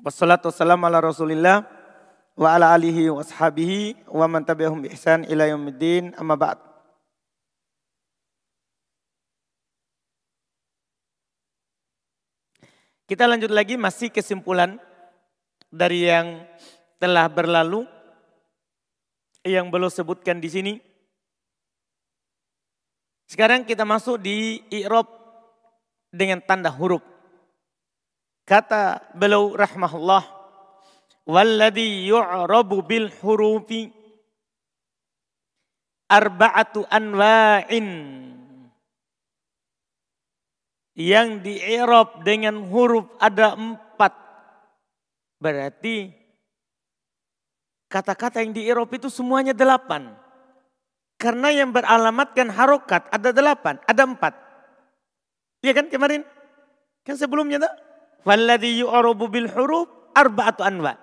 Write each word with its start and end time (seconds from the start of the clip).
Wassalatu 0.00 0.48
wassalamu 0.48 0.88
ala 0.88 1.04
rasulillah 1.04 1.68
wa 2.32 2.48
ala 2.56 2.72
alihi 2.72 3.12
wa 3.12 3.20
ashabihi 3.20 4.08
wa 4.08 4.24
man 4.24 4.48
tabi'ahum 4.48 4.80
bi 4.80 4.88
ihsan 4.96 5.28
ila 5.28 5.44
yaumiddin 5.44 6.16
amma 6.16 6.40
ba'd. 6.40 6.56
Kita 13.04 13.28
lanjut 13.28 13.52
lagi 13.52 13.76
masih 13.76 14.08
kesimpulan 14.08 14.80
dari 15.68 16.08
yang 16.08 16.48
telah 16.96 17.28
berlalu 17.28 17.84
yang 19.44 19.68
belum 19.68 19.92
sebutkan 19.92 20.40
di 20.40 20.48
sini. 20.48 20.74
Sekarang 23.28 23.68
kita 23.68 23.84
masuk 23.84 24.16
di 24.16 24.64
i'rab 24.72 25.04
dengan 26.08 26.40
tanda 26.40 26.72
huruf. 26.72 27.09
Kata 28.50 28.98
beliau 29.14 29.54
rahmahullah, 29.54 30.26
"Walladhi 31.22 32.10
yu'rabu 32.10 32.82
bil 32.82 33.06
hurufi 33.22 33.94
arba'atu 36.10 36.82
anwa'in." 36.90 37.86
Yang 40.98 41.28
di'irab 41.46 42.26
dengan 42.26 42.66
huruf 42.66 43.06
ada 43.22 43.54
empat. 43.54 44.18
Berarti 45.38 46.10
kata-kata 47.86 48.42
yang 48.42 48.50
di'irab 48.50 48.90
itu 48.90 49.06
semuanya 49.06 49.54
delapan. 49.54 50.10
Karena 51.14 51.54
yang 51.54 51.70
beralamatkan 51.70 52.50
harokat 52.50 53.06
ada 53.14 53.30
delapan, 53.30 53.78
ada 53.86 54.02
empat. 54.02 54.34
Iya 55.62 55.70
kan 55.78 55.86
kemarin? 55.86 56.26
Kan 57.06 57.14
sebelumnya 57.14 57.62
tak? 57.62 57.89
Walladhi 58.24 58.84
yu'arabu 58.84 59.32
bil 59.32 59.48
huruf 59.48 59.88
arba'atu 60.12 60.60
anwa. 60.64 60.96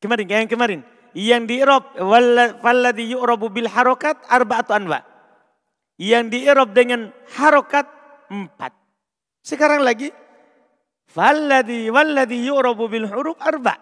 Kemarin, 0.00 0.26
yang 0.28 0.50
kemarin. 0.50 0.80
Yang 1.16 1.42
di 1.48 1.54
i'rab 1.64 1.96
walladhi 1.96 3.16
yu'arabu 3.16 3.48
bil 3.48 3.72
harokat 3.72 4.20
arba'atu 4.28 4.76
anwa. 4.76 5.00
Yang 5.96 6.24
di 6.28 6.38
i'rab 6.44 6.76
dengan 6.76 7.08
harokat 7.40 7.88
empat. 8.28 8.76
Sekarang 9.40 9.80
lagi 9.80 10.12
walladhi 11.16 11.88
walladhi 11.88 12.44
yu'arabu 12.44 12.84
bil 12.92 13.08
huruf 13.08 13.40
arba. 13.40 13.80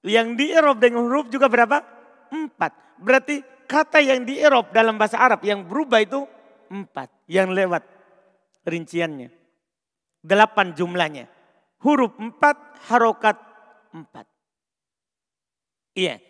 Yang 0.00 0.28
di 0.40 0.46
i'rab 0.56 0.80
dengan 0.80 1.04
huruf 1.04 1.28
juga 1.28 1.52
berapa? 1.52 1.84
Empat. 2.32 2.72
Berarti 2.96 3.44
kata 3.68 4.00
yang 4.00 4.24
di 4.24 4.40
i'rab 4.40 4.72
dalam 4.72 4.96
bahasa 4.96 5.20
Arab 5.20 5.44
yang 5.44 5.68
berubah 5.68 6.00
itu 6.00 6.24
empat. 6.72 7.12
Yang 7.28 7.48
lewat 7.52 7.82
rinciannya. 8.64 9.28
Delapan 10.24 10.72
jumlahnya 10.72 11.37
huruf 11.82 12.14
empat, 12.18 12.56
harokat 12.90 13.36
empat. 13.94 14.26
Iya. 15.98 16.22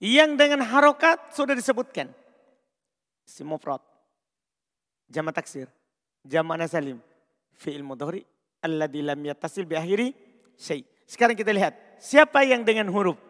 Yang 0.00 0.30
dengan 0.40 0.64
harokat 0.64 1.36
sudah 1.36 1.52
disebutkan. 1.52 2.08
Simofrot. 3.28 3.84
Jama 5.12 5.28
taksir. 5.28 5.68
Jama 6.24 6.56
nasalim. 6.56 6.96
Fi'il 7.52 7.84
mudhari. 7.84 8.24
Alladhi 8.64 9.04
lam 9.04 9.20
yatasil 9.20 9.68
bi 9.68 9.76
akhiri 9.76 10.16
syai. 10.56 10.84
Sekarang 11.04 11.36
kita 11.36 11.52
lihat. 11.52 11.76
Siapa 12.00 12.48
yang 12.48 12.64
dengan 12.64 12.88
huruf? 12.88 13.20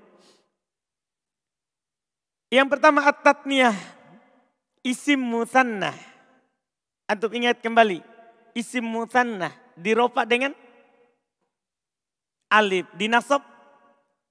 Yang 2.55 2.69
pertama 2.71 3.03
at-tatniyah. 3.03 3.75
Isim 4.87 5.19
mutannah. 5.19 5.95
Antum 7.11 7.35
ingat 7.35 7.59
kembali. 7.59 7.99
Isim 8.55 8.87
mutannah. 8.87 9.51
Diropak 9.75 10.31
dengan 10.31 10.55
alif. 12.51 12.85
Dinasab? 12.99 13.41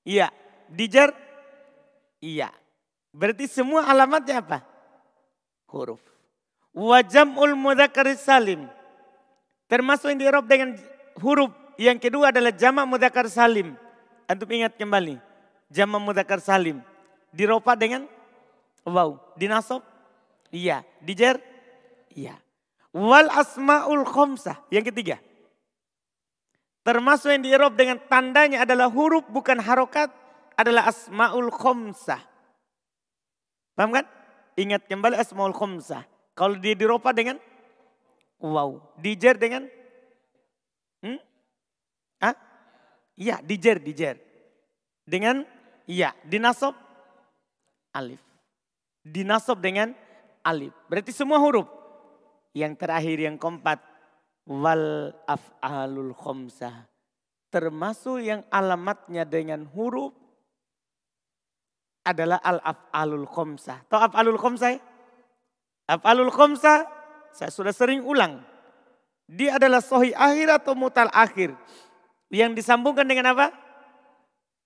Iya. 0.03 0.29
Dijar? 0.67 1.15
Iya. 2.19 2.51
Berarti 3.15 3.49
semua 3.49 3.87
alamatnya 3.87 4.43
apa? 4.43 4.61
Huruf. 5.71 6.03
Wajamul 6.75 7.57
mudhakar 7.57 8.05
salim. 8.13 8.69
Termasuk 9.65 10.13
yang 10.13 10.19
diirob 10.21 10.45
dengan 10.45 10.77
huruf. 11.17 11.49
Yang 11.79 12.11
kedua 12.11 12.29
adalah 12.29 12.53
jamak 12.53 12.85
mudhakar 12.85 13.25
salim. 13.31 13.73
Antum 14.29 14.51
ingat 14.51 14.75
kembali. 14.77 15.17
Jamak 15.71 16.01
mudhakar 16.03 16.43
salim. 16.43 16.83
Diropa 17.33 17.73
dengan 17.73 18.05
wow. 18.85 19.17
Dinasab? 19.39 19.81
Iya. 20.53 20.85
Dijar? 21.01 21.41
Iya. 22.13 22.37
Wal 22.93 23.29
asma'ul 23.31 24.05
khomsah. 24.05 24.59
Yang 24.69 24.93
ketiga. 24.93 25.17
Termasuk 26.89 27.29
yang 27.29 27.45
di 27.45 27.53
dengan 27.77 28.01
tandanya 28.09 28.65
adalah 28.65 28.89
huruf 28.89 29.21
bukan 29.29 29.61
harokat. 29.61 30.09
Adalah 30.57 30.89
asma'ul 30.89 31.53
khomsah. 31.53 32.17
Paham 33.77 33.93
kan? 33.93 34.09
Ingat 34.57 34.89
kembali 34.89 35.13
asma'ul 35.21 35.53
khomsah. 35.53 36.01
Kalau 36.33 36.57
dia 36.57 36.73
diropa 36.73 37.13
dengan 37.13 37.37
wow. 38.41 38.81
Dijer 38.97 39.37
dengan 39.37 39.69
hmm? 41.05 41.19
Ah? 42.25 42.33
Iya, 43.13 43.37
dijer, 43.45 43.77
dijer. 43.77 44.17
Dengan 45.05 45.45
iya, 45.85 46.17
dinasob 46.25 46.73
alif. 47.93 48.17
Dinasob 49.05 49.61
dengan 49.61 49.93
alif. 50.41 50.73
Berarti 50.89 51.13
semua 51.13 51.37
huruf. 51.37 51.69
Yang 52.57 52.81
terakhir 52.81 53.17
yang 53.21 53.37
keempat 53.37 53.77
wal 54.49 55.13
af'alul 55.29 56.17
khomsah. 56.17 56.89
Termasuk 57.53 58.25
yang 58.25 58.41
alamatnya 58.49 59.25
dengan 59.25 59.69
huruf 59.69 60.13
adalah 62.05 62.41
al 62.41 62.57
af'alul 62.65 63.29
khomsah. 63.29 63.85
Tahu 63.85 64.01
af'alul 64.09 64.41
khomsah? 64.41 64.81
Af'alul 65.89 66.33
khomsah 66.33 66.85
saya 67.33 67.53
sudah 67.53 67.73
sering 67.73 68.01
ulang. 68.01 68.41
Dia 69.29 69.61
adalah 69.61 69.81
sohi 69.81 70.09
akhir 70.09 70.61
atau 70.61 70.73
mutal 70.73 71.09
akhir. 71.13 71.53
Yang 72.33 72.61
disambungkan 72.61 73.05
dengan 73.05 73.37
apa? 73.37 73.53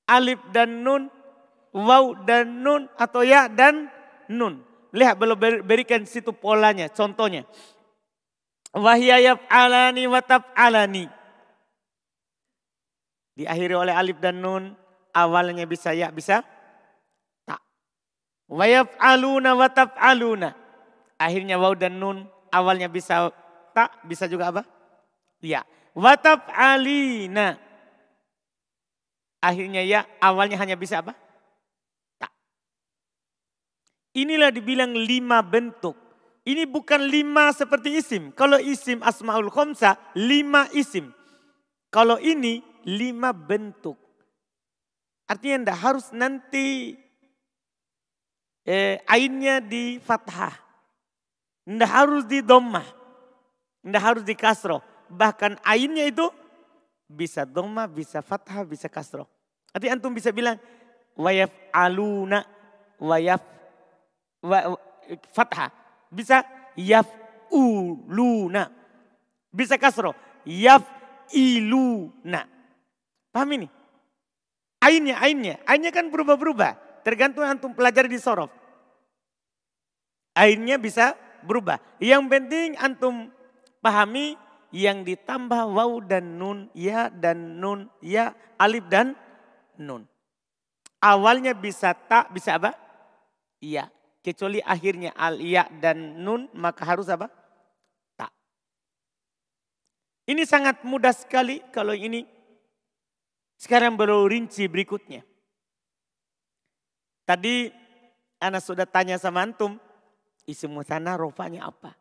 Alif 0.07 0.39
dan 0.51 0.83
nun, 0.83 1.11
waw 1.75 2.15
dan 2.23 2.63
nun 2.63 2.87
atau 2.95 3.23
ya 3.23 3.51
dan 3.51 3.91
nun. 4.31 4.63
Lihat 4.95 5.19
belum 5.19 5.39
berikan 5.67 6.07
situ 6.07 6.31
polanya, 6.31 6.87
contohnya. 6.91 7.43
Wahya 8.73 9.21
yaf'alani 9.21 10.09
wa 10.09 10.19
taf'alani. 10.25 11.05
Diakhiri 13.37 13.77
oleh 13.77 13.93
alif 13.93 14.17
dan 14.17 14.41
nun. 14.41 14.73
Awalnya 15.13 15.69
bisa 15.69 15.93
ya, 15.93 16.09
bisa 16.09 16.41
tak. 17.45 17.61
Wa 18.49 18.65
yaf'aluna 18.65 19.53
wa 19.53 19.69
taf'aluna. 19.69 20.57
Akhirnya 21.21 21.61
waw 21.61 21.77
dan 21.77 22.01
nun. 22.01 22.25
Awalnya 22.49 22.89
bisa 22.89 23.29
tak, 23.77 24.01
bisa 24.09 24.25
juga 24.25 24.49
apa? 24.49 24.65
Ya. 25.37 25.61
Wa 25.93 26.17
taf'alina. 26.17 27.61
Akhirnya 29.37 29.85
ya, 29.85 30.01
awalnya 30.17 30.57
hanya 30.57 30.73
bisa 30.73 31.05
apa? 31.05 31.13
Tak. 32.17 32.33
Inilah 34.17 34.49
dibilang 34.49 34.97
lima 34.97 35.45
bentuk 35.45 36.02
ini 36.43 36.67
bukan 36.67 37.07
lima 37.07 37.55
seperti 37.55 38.03
isim. 38.03 38.35
Kalau 38.35 38.59
isim 38.59 38.99
asma'ul 38.99 39.47
khomsa, 39.47 39.95
lima 40.11 40.67
isim. 40.75 41.15
Kalau 41.87 42.19
ini 42.19 42.59
lima 42.83 43.31
bentuk. 43.31 43.95
Artinya 45.23 45.63
tidak 45.71 45.79
harus 45.79 46.05
nanti 46.11 46.99
eh, 48.67 48.99
ainnya 49.07 49.63
di 49.63 50.03
fathah. 50.03 50.51
Tidak 51.63 51.91
harus 51.91 52.27
di 52.27 52.43
domah. 52.43 52.83
Tidak 53.79 54.03
harus 54.03 54.23
di 54.27 54.35
kasroh. 54.35 54.83
Bahkan 55.07 55.63
ainnya 55.63 56.03
itu 56.11 56.27
bisa 57.07 57.47
domah, 57.47 57.87
bisa 57.87 58.19
fathah, 58.19 58.67
bisa 58.67 58.91
kasroh. 58.91 59.31
Artinya 59.71 59.95
antum 59.95 60.11
bisa 60.11 60.35
bilang 60.35 60.59
wayaf 61.15 61.55
aluna, 61.71 62.43
wayaf 62.99 63.39
wa, 64.43 64.75
fathah 65.31 65.82
bisa 66.13 66.45
yaf'uluna. 66.77 68.69
Bisa 69.49 69.81
kasro. 69.81 70.13
Yaf'iluna. 70.45 72.45
Paham 73.33 73.49
ini? 73.57 73.67
Ainnya, 74.85 75.17
ainnya. 75.17 75.57
Ainnya 75.65 75.89
kan 75.89 76.13
berubah-berubah. 76.13 77.01
Tergantung 77.01 77.43
antum 77.43 77.73
pelajari 77.73 78.07
di 78.07 78.21
sorof. 78.21 78.53
Ainnya 80.37 80.77
bisa 80.77 81.17
berubah. 81.45 81.81
Yang 81.97 82.23
penting 82.29 82.69
antum 82.79 83.29
pahami 83.83 84.39
yang 84.73 85.05
ditambah 85.05 85.69
waw 85.69 86.01
dan 86.01 86.41
nun, 86.41 86.65
ya 86.73 87.13
dan 87.13 87.61
nun, 87.61 87.93
ya, 88.01 88.33
alif 88.57 88.89
dan 88.89 89.13
nun. 89.77 90.09
Awalnya 90.97 91.53
bisa 91.53 91.93
tak, 91.93 92.33
bisa 92.33 92.57
apa? 92.57 92.73
Iya. 93.61 93.93
Kecuali 94.23 94.63
akhirnya 94.63 95.11
al 95.19 95.43
ya 95.43 95.67
dan 95.83 96.23
nun 96.23 96.47
maka 96.55 96.87
harus 96.87 97.11
apa? 97.11 97.27
Tak. 98.15 98.31
Ini 100.31 100.47
sangat 100.47 100.87
mudah 100.87 101.11
sekali 101.11 101.59
kalau 101.75 101.91
ini 101.91 102.23
Sekarang 103.63 103.95
baru 103.95 104.27
rinci 104.27 104.67
berikutnya. 104.67 105.23
Tadi 107.23 107.71
anak 108.43 108.59
sudah 108.59 108.83
tanya 108.83 109.15
sama 109.15 109.39
antum, 109.39 109.79
isi 110.43 110.67
musana 110.67 111.15
rofanya 111.15 111.71
apa? 111.71 111.95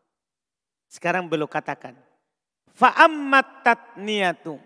Sekarang 0.91 1.31
belum 1.31 1.47
katakan. 1.47 1.95
Fa'ammat 2.75 3.63
tatniyatu. 3.63 4.59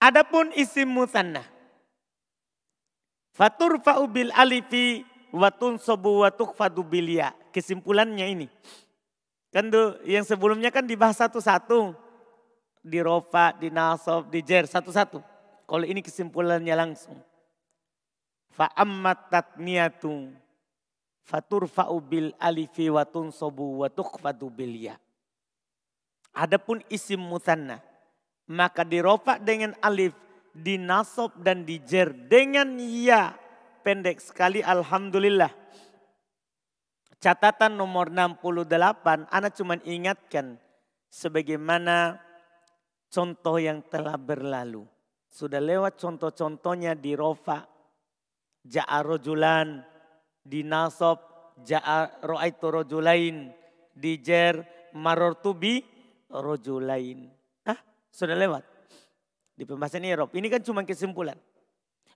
Adapun 0.00 0.48
isim 0.56 0.88
musanna. 0.88 1.44
Fatur 3.36 3.76
fa'ubil 3.84 4.32
alifi 4.32 5.04
watun 5.36 5.76
sobu 5.76 6.24
watuk 6.24 6.56
fadu 6.56 6.80
bilia. 6.80 7.36
Kesimpulannya 7.52 8.26
ini. 8.32 8.48
Kan 9.52 9.68
tuh 9.68 10.00
yang 10.08 10.24
sebelumnya 10.24 10.72
kan 10.72 10.88
dibahas 10.88 11.20
satu-satu. 11.20 11.92
Di 12.86 13.02
rofa, 13.02 13.52
di 13.52 13.68
nasob, 13.68 14.30
di 14.30 14.40
jer, 14.40 14.64
satu-satu. 14.64 15.20
Kalau 15.66 15.84
ini 15.84 16.00
kesimpulannya 16.00 16.72
langsung. 16.72 17.18
Fa'ammat 18.54 19.28
tatniyatu 19.28 20.32
faturfa'u 21.26 21.98
bil 21.98 22.30
alifi 22.38 22.88
wa 22.88 23.02
tunsobu 23.02 23.84
wa 23.84 23.90
tukhfadu 23.90 24.48
bil 24.48 24.72
ya. 24.78 24.96
Adapun 26.32 26.80
isim 26.88 27.18
mutanna 27.18 27.82
maka 28.46 28.86
dirofa 28.86 29.42
dengan 29.42 29.74
alif, 29.82 30.14
dinasob 30.54 31.34
dan 31.42 31.66
dijer 31.66 32.14
dengan 32.14 32.78
ya. 32.78 33.34
Pendek 33.86 34.18
sekali 34.18 34.66
alhamdulillah. 34.66 35.54
Catatan 37.22 37.78
nomor 37.78 38.10
68, 38.10 39.30
Ana 39.30 39.46
cuma 39.54 39.78
ingatkan 39.86 40.58
sebagaimana 41.06 42.18
contoh 43.06 43.62
yang 43.62 43.86
telah 43.86 44.18
berlalu. 44.18 44.82
Sudah 45.30 45.62
lewat 45.62 46.02
contoh-contohnya 46.02 46.98
di 46.98 47.14
rofa, 47.14 47.62
ja'a 48.66 49.06
rojulan, 49.06 49.86
di 50.42 50.66
nasab 50.66 51.22
ja'a 51.62 52.26
ra'aitu 52.26 52.66
rajulain, 52.66 53.54
di 53.94 54.18
jer 54.18 54.66
marartu 54.98 55.54
bi 55.54 55.78
rajulain. 56.26 57.30
Ah, 57.62 57.78
sudah 58.10 58.34
lewat. 58.34 58.66
Di 59.54 59.62
pembahasan 59.62 60.02
Eropa. 60.02 60.34
Ini 60.34 60.50
kan 60.50 60.66
cuma 60.66 60.82
kesimpulan. 60.82 61.38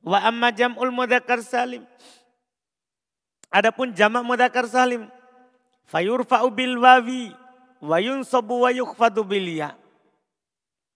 Wa 0.00 0.24
amma 0.24 0.48
jam'ul 0.52 0.92
mudzakkar 0.92 1.44
salim. 1.44 1.84
Adapun 3.52 3.92
jamak 3.92 4.24
mudzakkar 4.24 4.64
salim 4.70 5.10
fayurfa'u 5.90 6.48
bil 6.54 6.78
wawi 6.80 7.34
wa 7.82 7.96
yunsabu 8.00 8.64
wa 8.64 8.70
yukhfadu 8.72 9.26
bil 9.26 9.44
ya. 9.44 9.76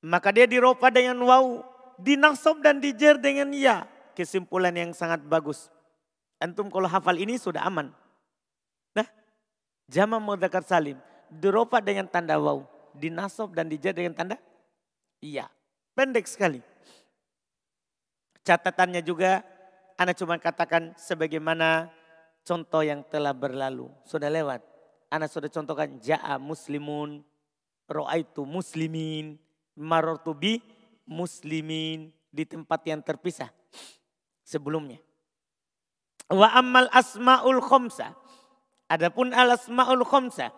Maka 0.04 0.32
dia 0.32 0.44
diropa 0.44 0.92
dengan 0.92 1.16
waw, 1.24 1.64
dinasab 2.00 2.60
dan 2.60 2.80
dijer 2.80 3.16
dengan 3.16 3.52
ya 3.52 3.88
kesimpulan 4.12 4.72
yang 4.72 4.92
sangat 4.92 5.20
bagus. 5.24 5.68
Antum 6.40 6.68
kalau 6.68 6.88
hafal 6.88 7.16
ini 7.16 7.40
sudah 7.40 7.64
aman. 7.64 7.92
Nah, 8.92 9.08
jama 9.88 10.20
mudzakkar 10.20 10.64
salim 10.64 10.96
dirofa 11.28 11.80
dengan 11.80 12.08
tanda 12.08 12.36
waw, 12.40 12.64
dinasab 12.96 13.52
dan 13.52 13.68
dijar 13.68 13.92
dengan 13.92 14.16
tanda 14.16 14.36
iya. 15.20 15.48
Pendek 15.94 16.26
sekali. 16.26 16.58
Catatannya 18.44 19.00
juga 19.00 19.40
Anda 19.96 20.12
cuma 20.12 20.36
katakan 20.36 20.92
sebagaimana 21.00 21.88
contoh 22.44 22.84
yang 22.84 23.00
telah 23.08 23.32
berlalu. 23.32 23.88
Sudah 24.04 24.28
lewat. 24.28 24.60
Anda 25.08 25.30
sudah 25.30 25.48
contohkan 25.48 25.96
ja'a 26.02 26.36
muslimun, 26.36 27.24
ro'aitu 27.88 28.44
muslimin, 28.44 29.40
marortu 29.78 30.36
bi 30.36 30.60
muslimin 31.08 32.12
di 32.28 32.44
tempat 32.44 32.84
yang 32.84 33.00
terpisah 33.00 33.48
sebelumnya. 34.44 35.00
Wa 36.28 36.52
ammal 36.58 36.92
asmaul 36.92 37.64
khomsa. 37.64 38.12
Adapun 38.90 39.32
al 39.32 39.56
asmaul 39.56 40.04
khomsa. 40.04 40.52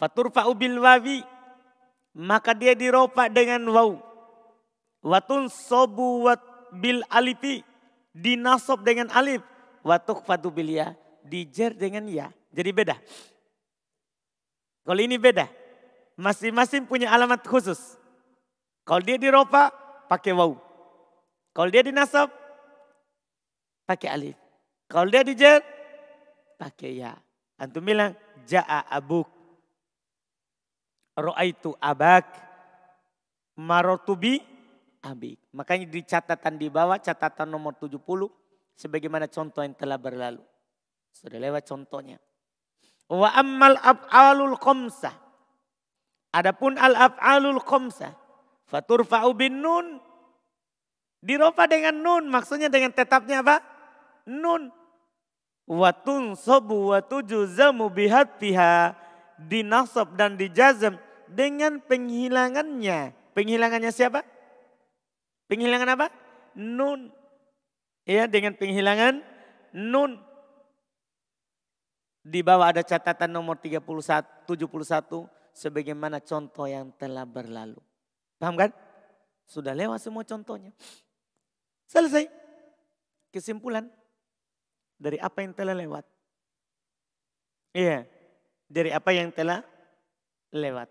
Faturfa'u 0.00 0.54
bil 0.56 0.80
wawi. 0.80 1.20
Maka 2.16 2.56
dia 2.56 2.72
diropa 2.72 3.28
dengan 3.28 3.66
waw. 3.68 3.98
Watun 5.04 5.50
sobu 5.50 6.26
wat 6.26 6.47
bil 6.74 7.04
alifi. 7.08 7.64
Dinasob 8.12 8.82
dengan 8.82 9.08
alif. 9.14 9.44
Watuk 9.86 10.24
fatu 10.26 10.50
bil 10.50 10.68
ya. 10.72 10.92
Dijer 11.24 11.76
dengan 11.76 12.04
ya. 12.08 12.32
Jadi 12.52 12.70
beda. 12.72 12.96
Kalau 14.84 15.00
ini 15.00 15.20
beda. 15.20 15.46
Masing-masing 16.18 16.88
punya 16.88 17.12
alamat 17.14 17.44
khusus. 17.46 17.94
Kalau 18.82 19.04
dia 19.04 19.20
diropa 19.20 19.70
pakai 20.08 20.32
waw. 20.32 20.56
Kalau 21.52 21.68
dia 21.68 21.84
dinasab 21.84 22.32
pakai 23.84 24.08
alif. 24.08 24.36
Kalau 24.88 25.12
dia 25.12 25.22
dijer 25.22 25.60
pakai 26.56 27.04
ya. 27.04 27.12
Antum 27.60 27.84
bilang 27.84 28.16
ja'a 28.48 28.88
abuk. 28.88 29.28
Ro'aitu 31.18 31.76
abak. 31.78 32.24
Marotubi 33.58 34.38
abik. 35.02 35.38
Makanya 35.54 35.86
di 35.86 36.00
catatan 36.02 36.58
di 36.58 36.68
bawah 36.68 36.98
catatan 36.98 37.48
nomor 37.48 37.78
70 37.78 37.98
sebagaimana 38.74 39.26
contoh 39.30 39.62
yang 39.62 39.74
telah 39.74 39.98
berlalu. 39.98 40.42
Sudah 41.14 41.38
lewat 41.38 41.66
contohnya. 41.66 42.18
Wa 43.08 43.32
ammal 43.34 43.78
af'alul 43.80 44.54
khamsah. 44.60 45.14
Adapun 46.34 46.76
al 46.76 46.94
af'alul 46.94 47.62
khamsah 47.64 48.12
faturfa'u 48.68 49.32
bin 49.32 49.64
nun 49.64 49.96
dirofa 51.24 51.64
dengan 51.64 51.96
nun 51.96 52.28
maksudnya 52.28 52.68
dengan 52.68 52.92
tetapnya 52.92 53.40
apa? 53.40 53.64
nun. 54.28 54.70
Watun 55.68 56.32
sobu 56.32 56.96
watuju 56.96 57.44
zamu 57.52 57.92
bihatiha 57.92 58.96
dinasab 59.36 60.16
dan 60.16 60.40
dijazam 60.40 60.96
dengan 61.28 61.76
penghilangannya. 61.84 63.12
Penghilangannya 63.36 63.92
siapa? 63.92 64.24
Penghilangan 65.48 65.96
apa? 65.96 66.06
Nun. 66.54 67.08
Ya 68.04 68.28
dengan 68.28 68.56
penghilangan 68.56 69.24
nun. 69.72 70.20
Di 72.24 72.44
bawah 72.44 72.68
ada 72.68 72.84
catatan 72.84 73.32
nomor 73.32 73.56
31, 73.56 73.80
71 74.44 75.24
sebagaimana 75.56 76.20
contoh 76.20 76.68
yang 76.68 76.92
telah 77.00 77.24
berlalu. 77.24 77.80
Paham 78.36 78.54
kan? 78.54 78.70
Sudah 79.48 79.72
lewat 79.72 80.04
semua 80.04 80.22
contohnya. 80.28 80.76
Selesai. 81.88 82.28
Kesimpulan 83.32 83.88
dari 85.00 85.16
apa 85.16 85.40
yang 85.40 85.56
telah 85.56 85.72
lewat. 85.72 86.04
Iya, 87.72 88.04
dari 88.68 88.90
apa 88.92 89.10
yang 89.12 89.32
telah 89.32 89.64
lewat. 90.52 90.88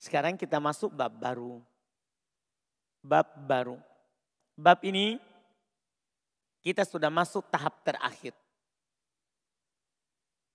Sekarang 0.00 0.38
kita 0.38 0.58
masuk 0.58 0.94
bab 0.94 1.12
baru. 1.18 1.60
Bab 3.00 3.26
baru. 3.48 3.80
Bab 4.56 4.84
ini 4.84 5.16
kita 6.60 6.84
sudah 6.84 7.08
masuk 7.08 7.48
tahap 7.48 7.80
terakhir. 7.80 8.36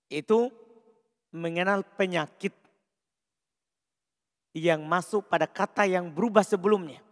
Itu 0.05 0.53
mengenal 1.33 1.81
penyakit 1.97 2.53
yang 4.55 4.85
masuk 4.87 5.27
pada 5.27 5.49
kata 5.49 5.83
yang 5.83 6.07
berubah 6.07 6.45
sebelumnya. 6.45 7.03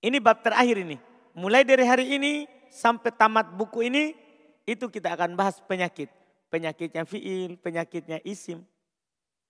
Ini 0.00 0.16
bab 0.22 0.40
terakhir 0.40 0.80
ini. 0.80 0.96
Mulai 1.36 1.66
dari 1.68 1.84
hari 1.84 2.16
ini 2.16 2.32
sampai 2.72 3.12
tamat 3.12 3.52
buku 3.52 3.84
ini 3.84 4.16
itu 4.64 4.88
kita 4.88 5.12
akan 5.12 5.36
bahas 5.36 5.60
penyakit. 5.66 6.08
Penyakitnya 6.48 7.04
fiil, 7.04 7.60
penyakitnya 7.60 8.22
isim. 8.24 8.64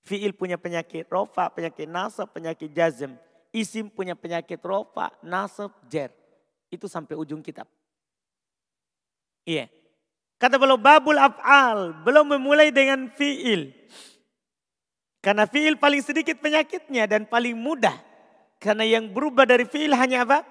Fiil 0.02 0.34
punya 0.34 0.58
penyakit 0.58 1.06
rofa, 1.06 1.46
penyakit 1.52 1.86
nasab, 1.86 2.32
penyakit 2.32 2.72
jazm. 2.72 3.14
Isim 3.56 3.88
punya 3.88 4.12
penyakit 4.12 4.60
rofa, 4.60 5.08
nasab, 5.24 5.72
jer. 5.88 6.12
Itu 6.68 6.92
sampai 6.92 7.16
ujung 7.16 7.40
kitab. 7.40 7.64
Iya. 9.48 9.72
Kata 10.36 10.60
belum 10.60 10.76
babul 10.76 11.16
af'al, 11.16 12.04
belum 12.04 12.36
memulai 12.36 12.68
dengan 12.68 13.08
fiil. 13.08 13.72
Karena 15.24 15.48
fiil 15.48 15.80
paling 15.80 16.04
sedikit 16.04 16.36
penyakitnya 16.36 17.08
dan 17.08 17.24
paling 17.24 17.56
mudah. 17.56 17.96
Karena 18.60 18.84
yang 18.84 19.08
berubah 19.08 19.48
dari 19.48 19.64
fiil 19.64 19.96
hanya 19.96 20.28
apa? 20.28 20.44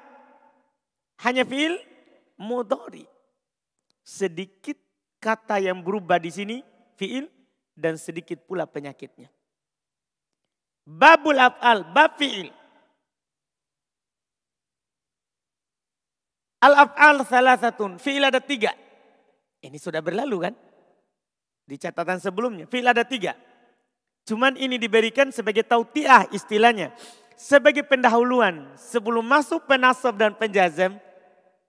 Hanya 1.21 1.45
fiil 1.45 1.77
mudhari. 2.41 3.05
Sedikit 4.01 4.81
kata 5.21 5.61
yang 5.61 5.85
berubah 5.85 6.17
di 6.17 6.33
sini 6.33 6.57
fiil 6.97 7.29
dan 7.77 8.01
sedikit 8.01 8.41
pula 8.49 8.65
penyakitnya. 8.65 9.29
Babul 10.89 11.37
af'al, 11.37 11.85
bab 11.93 12.17
fiil. 12.17 12.64
Al-af'al 16.65 17.21
salah 17.29 17.61
satu, 17.61 18.01
fiil 18.01 18.25
ada 18.25 18.41
tiga. 18.41 18.73
Ini 19.61 19.77
sudah 19.77 20.01
berlalu 20.01 20.49
kan? 20.49 20.53
Di 21.65 21.77
catatan 21.77 22.17
sebelumnya, 22.17 22.65
fiil 22.65 22.89
ada 22.89 23.05
tiga. 23.05 23.37
Cuman 24.25 24.57
ini 24.57 24.81
diberikan 24.81 25.29
sebagai 25.29 25.61
tautiah 25.61 26.25
istilahnya. 26.33 26.89
sebagai 27.35 27.83
pendahuluan 27.83 28.71
sebelum 28.79 29.21
masuk 29.21 29.67
penasab 29.67 30.15
dan 30.15 30.31
penjazam, 30.33 30.95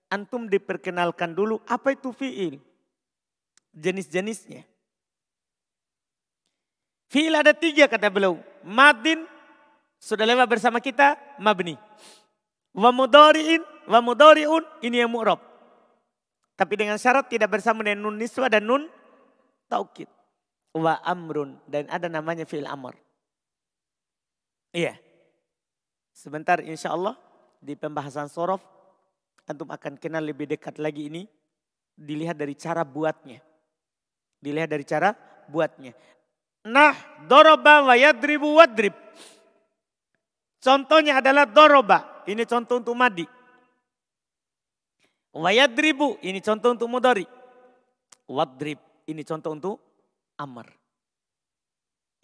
antum 0.07 0.47
diperkenalkan 0.47 1.35
dulu 1.35 1.59
apa 1.67 1.93
itu 1.93 2.15
fiil. 2.15 2.63
Jenis-jenisnya. 3.77 4.65
Fiil 7.13 7.35
ada 7.35 7.53
tiga 7.53 7.91
kata 7.91 8.09
beliau. 8.09 8.41
Madin 8.65 9.27
sudah 10.01 10.25
lewat 10.25 10.47
bersama 10.49 10.81
kita, 10.81 11.19
mabni. 11.37 11.77
Wa 12.77 12.93
mudari'in, 12.93 13.65
wa 13.89 14.05
mudari'un, 14.05 14.65
ini 14.85 15.01
yang 15.01 15.09
mu'rob. 15.09 15.41
Tapi 16.57 16.77
dengan 16.77 17.01
syarat 17.01 17.29
tidak 17.33 17.57
bersama 17.57 17.81
dengan 17.81 18.05
nun 18.05 18.21
niswa 18.21 18.53
dan 18.53 18.69
nun 18.69 18.85
taukid. 19.69 20.09
Wa 20.77 21.01
amrun, 21.09 21.57
dan 21.65 21.89
ada 21.89 22.09
namanya 22.13 22.45
fi'il 22.45 22.69
amr. 22.69 22.93
Iya. 24.77 25.01
Sebentar 26.13 26.61
insya 26.61 26.93
Allah 26.93 27.17
di 27.65 27.73
pembahasan 27.77 28.29
sorof, 28.29 28.61
antum 29.49 29.73
akan 29.73 29.97
kenal 29.97 30.21
lebih 30.21 30.45
dekat 30.45 30.77
lagi 30.77 31.09
ini. 31.09 31.25
Dilihat 31.97 32.37
dari 32.37 32.53
cara 32.53 32.85
buatnya. 32.85 33.41
Dilihat 34.37 34.69
dari 34.69 34.85
cara 34.85 35.17
buatnya. 35.49 35.97
Nah, 36.69 36.93
doroba 37.25 37.89
wa 37.89 37.97
yadribu 37.97 38.61
wadrib. 38.61 38.93
Contohnya 40.61 41.21
adalah 41.21 41.47
doroba. 41.47 42.25
Ini 42.27 42.43
contoh 42.49 42.83
untuk 42.83 42.97
madi. 42.99 43.25
Wayadribu, 45.37 46.17
ini 46.25 46.41
contoh 46.41 46.73
untuk 46.73 46.89
mudari. 46.89 47.29
Wadrib, 48.27 48.81
ini 49.07 49.23
contoh 49.23 49.53
untuk 49.53 49.77
amr. 50.41 50.67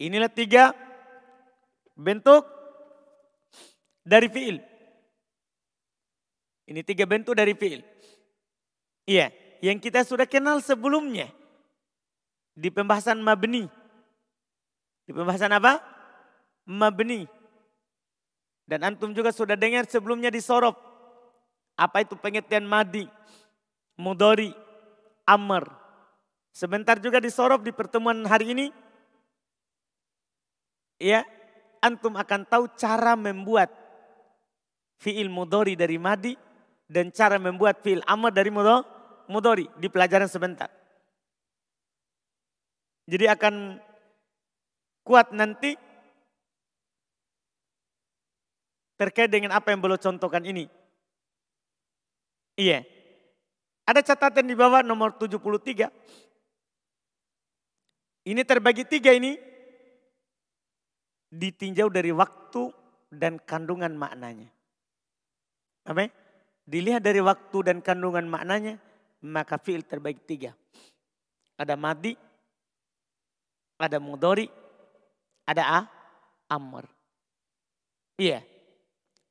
Inilah 0.01 0.27
tiga 0.33 0.73
bentuk 1.93 2.43
dari 4.01 4.27
fiil. 4.27 4.57
Ini 6.67 6.81
tiga 6.81 7.05
bentuk 7.05 7.37
dari 7.37 7.53
fiil. 7.53 7.85
Iya, 9.05 9.29
yang 9.61 9.77
kita 9.77 10.01
sudah 10.01 10.25
kenal 10.25 10.59
sebelumnya. 10.59 11.29
Di 12.57 12.73
pembahasan 12.73 13.21
mabni. 13.21 13.69
Di 15.05 15.11
pembahasan 15.13 15.53
apa? 15.53 15.79
Mabni. 16.65 17.42
Dan 18.63 18.83
antum 18.87 19.11
juga 19.11 19.35
sudah 19.35 19.59
dengar 19.59 19.83
sebelumnya 19.91 20.31
di 20.31 20.39
sorop 20.39 20.93
apa 21.73 22.05
itu 22.05 22.13
pengertian 22.13 22.63
madi, 22.63 23.09
mudori, 23.97 24.53
amr. 25.25 25.65
Sebentar 26.53 27.01
juga 27.01 27.17
disorot 27.17 27.65
di 27.65 27.73
pertemuan 27.73 28.21
hari 28.29 28.53
ini. 28.53 28.67
Ya, 31.01 31.25
antum 31.81 32.13
akan 32.13 32.45
tahu 32.45 32.69
cara 32.77 33.17
membuat 33.17 33.73
fiil 35.01 35.27
mudori 35.33 35.73
dari 35.73 35.97
madi 35.97 36.37
dan 36.85 37.09
cara 37.09 37.41
membuat 37.41 37.81
fiil 37.81 38.05
amr 38.05 38.31
dari 38.31 38.53
mudori 39.27 39.65
di 39.81 39.89
pelajaran 39.89 40.29
sebentar. 40.29 40.69
Jadi 43.09 43.25
akan 43.27 43.81
kuat 45.03 45.35
nanti 45.35 45.75
terkait 49.03 49.27
dengan 49.27 49.51
apa 49.59 49.75
yang 49.75 49.83
belum 49.83 49.99
contohkan 49.99 50.47
ini. 50.47 50.71
Iya. 52.55 52.87
Ada 53.83 53.99
catatan 53.99 54.47
di 54.47 54.55
bawah 54.55 54.79
nomor 54.79 55.19
73. 55.19 55.91
Ini 58.23 58.41
terbagi 58.47 58.87
tiga 58.87 59.11
ini. 59.11 59.35
Ditinjau 61.33 61.91
dari 61.91 62.15
waktu 62.15 62.71
dan 63.11 63.41
kandungan 63.43 63.91
maknanya. 63.91 64.47
Apa? 65.83 66.07
Dilihat 66.63 67.03
dari 67.03 67.19
waktu 67.19 67.57
dan 67.67 67.83
kandungan 67.83 68.23
maknanya, 68.23 68.79
maka 69.27 69.59
fi'il 69.59 69.83
terbagi 69.83 70.23
tiga. 70.23 70.55
Ada 71.59 71.75
madi, 71.75 72.15
ada 73.75 73.99
mudori, 73.99 74.47
ada 75.43 75.63
a, 75.67 75.79
amr. 76.47 76.87
Iya. 78.15 78.52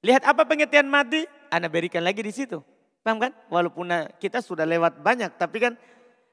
Lihat 0.02 0.26
apa 0.26 0.42
pengertian 0.42 0.90
madi, 0.90 1.22
Anda 1.46 1.70
berikan 1.70 2.02
lagi 2.02 2.26
di 2.26 2.34
situ. 2.34 2.58
Paham 3.06 3.22
kan? 3.22 3.30
Walaupun 3.46 3.86
kita 4.18 4.42
sudah 4.42 4.66
lewat 4.66 4.98
banyak, 5.02 5.34
tapi 5.38 5.62
kan 5.62 5.74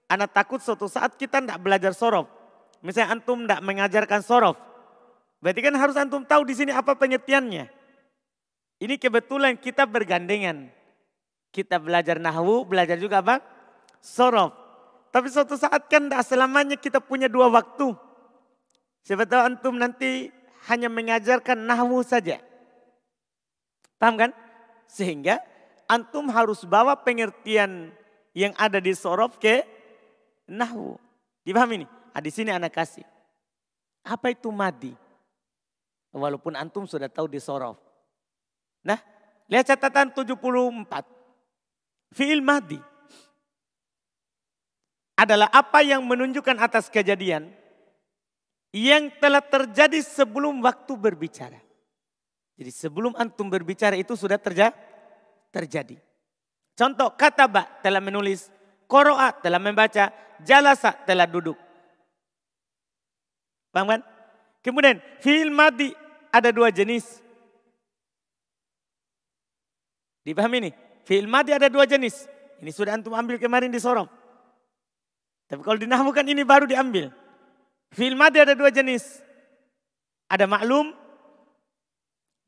anak 0.09 0.33
takut 0.33 0.57
suatu 0.57 0.89
saat 0.89 1.13
kita 1.17 1.41
tidak 1.41 1.61
belajar 1.61 1.93
sorof. 1.93 2.25
Misalnya 2.81 3.13
antum 3.13 3.45
tidak 3.45 3.61
mengajarkan 3.61 4.21
sorof. 4.25 4.57
Berarti 5.37 5.61
kan 5.61 5.75
harus 5.77 5.95
antum 5.97 6.25
tahu 6.25 6.49
di 6.49 6.57
sini 6.57 6.73
apa 6.73 6.97
pengertiannya. 6.97 7.69
Ini 8.79 8.95
kebetulan 8.97 9.59
kita 9.59 9.85
bergandengan. 9.85 10.71
Kita 11.53 11.77
belajar 11.77 12.17
nahwu, 12.17 12.65
belajar 12.65 12.97
juga 12.97 13.21
apa? 13.21 13.41
Sorof. 14.01 14.53
Tapi 15.09 15.29
suatu 15.29 15.57
saat 15.57 15.89
kan 15.89 16.09
tidak 16.09 16.25
selamanya 16.25 16.77
kita 16.77 17.01
punya 17.01 17.29
dua 17.29 17.49
waktu. 17.49 17.93
Tahu 19.05 19.41
antum 19.41 19.77
nanti 19.77 20.29
hanya 20.69 20.89
mengajarkan 20.89 21.65
nahwu 21.65 22.01
saja. 22.05 22.41
Paham 23.99 24.15
kan? 24.15 24.31
Sehingga 24.87 25.43
antum 25.85 26.31
harus 26.31 26.63
bawa 26.63 26.95
pengertian 26.95 27.91
yang 28.31 28.55
ada 28.55 28.79
di 28.79 28.95
sorof 28.95 29.35
ke 29.37 29.67
nahwu. 30.47 30.95
Dipahami 31.43 31.83
ini? 31.83 31.87
Ah, 32.15 32.23
di 32.23 32.31
sini 32.31 32.49
anak 32.49 32.73
kasih. 32.73 33.05
Apa 34.07 34.31
itu 34.31 34.49
madi? 34.49 34.95
Walaupun 36.09 36.57
antum 36.57 36.87
sudah 36.87 37.11
tahu 37.11 37.29
di 37.29 37.37
sorof. 37.37 37.77
Nah, 38.81 38.97
lihat 39.51 39.67
catatan 39.69 40.15
74. 40.15 41.05
Fi'il 42.09 42.41
madi 42.41 42.81
adalah 45.19 45.51
apa 45.53 45.83
yang 45.85 46.01
menunjukkan 46.07 46.57
atas 46.57 46.89
kejadian 46.89 47.51
yang 48.73 49.13
telah 49.21 49.43
terjadi 49.43 49.99
sebelum 50.01 50.63
waktu 50.63 50.93
berbicara. 50.95 51.68
Jadi 52.59 52.71
sebelum 52.75 53.15
antum 53.15 53.47
berbicara 53.47 53.95
itu 53.95 54.19
sudah 54.19 54.35
terjadi 54.35 54.75
terjadi. 55.49 55.97
Contoh 56.75 57.11
kata 57.11 57.47
kataba 57.47 57.67
telah 57.83 57.99
menulis, 57.99 58.47
koroa 58.87 59.35
telah 59.35 59.59
membaca, 59.59 60.11
jalasa 60.43 60.95
telah 61.03 61.27
duduk. 61.27 61.57
Paham 63.71 63.97
kan? 63.97 64.01
Kemudian 64.63 64.97
fi'il 65.19 65.51
madi 65.51 65.91
ada 66.31 66.49
dua 66.55 66.71
jenis. 66.71 67.19
Dipahami 70.23 70.67
ini? 70.67 70.71
Fi'il 71.03 71.27
madi 71.27 71.51
ada 71.51 71.67
dua 71.67 71.87
jenis. 71.87 72.27
Ini 72.59 72.71
sudah 72.75 72.95
antum 72.95 73.15
ambil 73.15 73.39
kemarin 73.39 73.71
di 73.71 73.79
sorong. 73.79 74.07
Tapi 75.47 75.61
kalau 75.63 75.79
dinahmukan 75.79 76.27
ini 76.27 76.43
baru 76.43 76.67
diambil. 76.67 77.11
Fi'il 77.95 78.15
madi 78.19 78.39
ada 78.39 78.55
dua 78.55 78.71
jenis. 78.71 79.23
Ada 80.29 80.45
maklum 80.45 80.93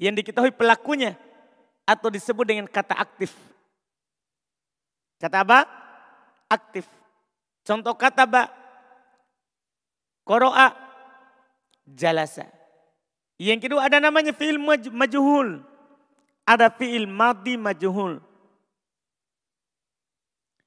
yang 0.02 0.18
diketahui 0.18 0.50
pelakunya 0.50 1.14
atau 1.86 2.10
disebut 2.10 2.42
dengan 2.42 2.66
kata 2.66 2.98
aktif. 2.98 3.30
Kata 5.22 5.46
apa? 5.46 5.70
Aktif. 6.50 6.90
Contoh 7.62 7.94
kata 7.94 8.26
ba. 8.26 8.50
Koro'a 10.26 10.74
jalasa. 11.86 12.50
Yang 13.38 13.70
kedua 13.70 13.86
ada 13.86 14.02
namanya 14.02 14.34
fi'il 14.34 14.58
majhul. 14.90 15.62
Ada 16.50 16.74
fi'il 16.74 17.06
madi 17.06 17.54
majhul. 17.54 18.18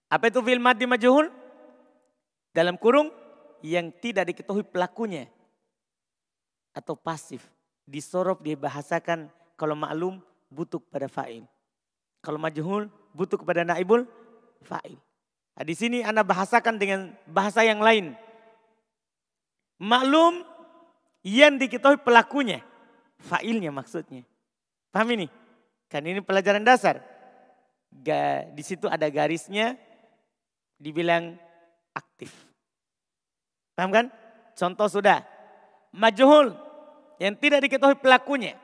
Apa 0.06 0.30
itu 0.30 0.38
fi'il 0.46 0.62
madi 0.62 0.86
majhul? 0.86 1.26
Dalam 2.54 2.78
kurung 2.78 3.10
yang 3.66 3.90
tidak 3.98 4.30
diketahui 4.30 4.62
pelakunya. 4.62 5.26
Atau 6.70 6.94
pasif. 6.94 7.53
Disorop 7.84 8.40
dibahasakan 8.40 9.28
kalau 9.60 9.76
maklum 9.76 10.18
butuh 10.48 10.80
pada 10.80 11.06
fa'il. 11.06 11.44
Kalau 12.24 12.40
majhul 12.40 12.88
butuh 13.12 13.36
kepada 13.36 13.62
naibul 13.62 14.08
fa'il. 14.64 14.96
Nah, 15.54 15.62
di 15.62 15.74
sini 15.76 16.00
Anda 16.00 16.24
bahasakan 16.24 16.80
dengan 16.80 17.12
bahasa 17.28 17.62
yang 17.62 17.78
lain. 17.84 18.16
Maklum 19.78 20.42
yang 21.22 21.60
diketahui 21.60 22.00
pelakunya. 22.00 22.64
Fa'ilnya 23.20 23.70
maksudnya. 23.70 24.24
Paham 24.90 25.14
ini? 25.14 25.26
Kan 25.86 26.08
ini 26.08 26.24
pelajaran 26.24 26.64
dasar. 26.64 27.04
Di 28.50 28.62
situ 28.64 28.90
ada 28.90 29.06
garisnya 29.06 29.78
dibilang 30.80 31.38
aktif. 31.94 32.34
Paham 33.78 33.94
kan? 33.94 34.06
Contoh 34.58 34.90
sudah. 34.90 35.22
Majhul 35.94 36.50
yang 37.18 37.34
tidak 37.38 37.64
diketahui 37.66 37.98
pelakunya 37.98 38.58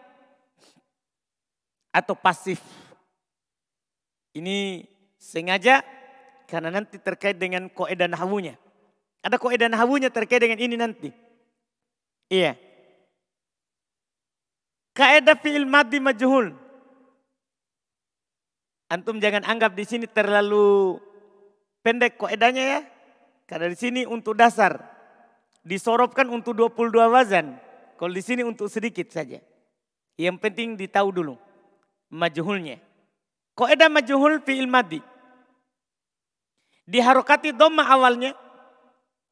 atau 1.90 2.14
pasif. 2.14 2.62
Ini 4.30 4.86
sengaja 5.18 5.82
karena 6.46 6.70
nanti 6.70 6.98
terkait 6.98 7.38
dengan 7.38 7.66
koedah 7.70 8.06
nahwunya. 8.06 8.54
Ada 9.20 9.36
koedah 9.36 9.68
nahwunya 9.70 10.08
terkait 10.08 10.40
dengan 10.40 10.58
ini 10.58 10.74
nanti. 10.78 11.10
Iya. 12.30 12.54
Kaidah 14.94 15.38
fi'il 15.38 15.66
madi 15.66 15.98
majhul. 15.98 16.54
Antum 18.90 19.22
jangan 19.22 19.46
anggap 19.46 19.74
di 19.78 19.86
sini 19.86 20.06
terlalu 20.10 20.98
pendek 21.82 22.18
kaidahnya 22.18 22.64
ya. 22.78 22.80
Karena 23.46 23.70
di 23.70 23.78
sini 23.78 24.02
untuk 24.06 24.34
dasar. 24.38 24.78
Disorobkan 25.62 26.26
untuk 26.30 26.54
22 26.58 27.10
wazan. 27.10 27.58
Kalau 28.00 28.16
di 28.16 28.24
sini 28.24 28.40
untuk 28.40 28.72
sedikit 28.72 29.12
saja. 29.12 29.44
Yang 30.16 30.36
penting 30.40 30.72
ditahu 30.80 31.12
dulu 31.12 31.36
majhulnya. 32.08 32.80
Kaidah 33.52 33.92
majhul 33.92 34.40
fi'il 34.40 34.64
madi. 34.64 35.04
Diharokati 36.88 37.52
doma 37.52 37.84
awalnya 37.84 38.32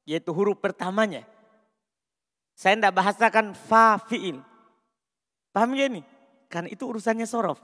yaitu 0.05 0.37
huruf 0.37 0.61
pertamanya. 0.61 1.25
Saya 2.53 2.77
tidak 2.77 2.93
bahasakan 2.93 3.57
fa 3.57 3.97
fi'il. 4.05 4.45
Paham 5.49 5.73
ya 5.73 5.89
ini? 5.89 6.05
Karena 6.53 6.69
itu 6.69 6.85
urusannya 6.85 7.25
sorof. 7.25 7.61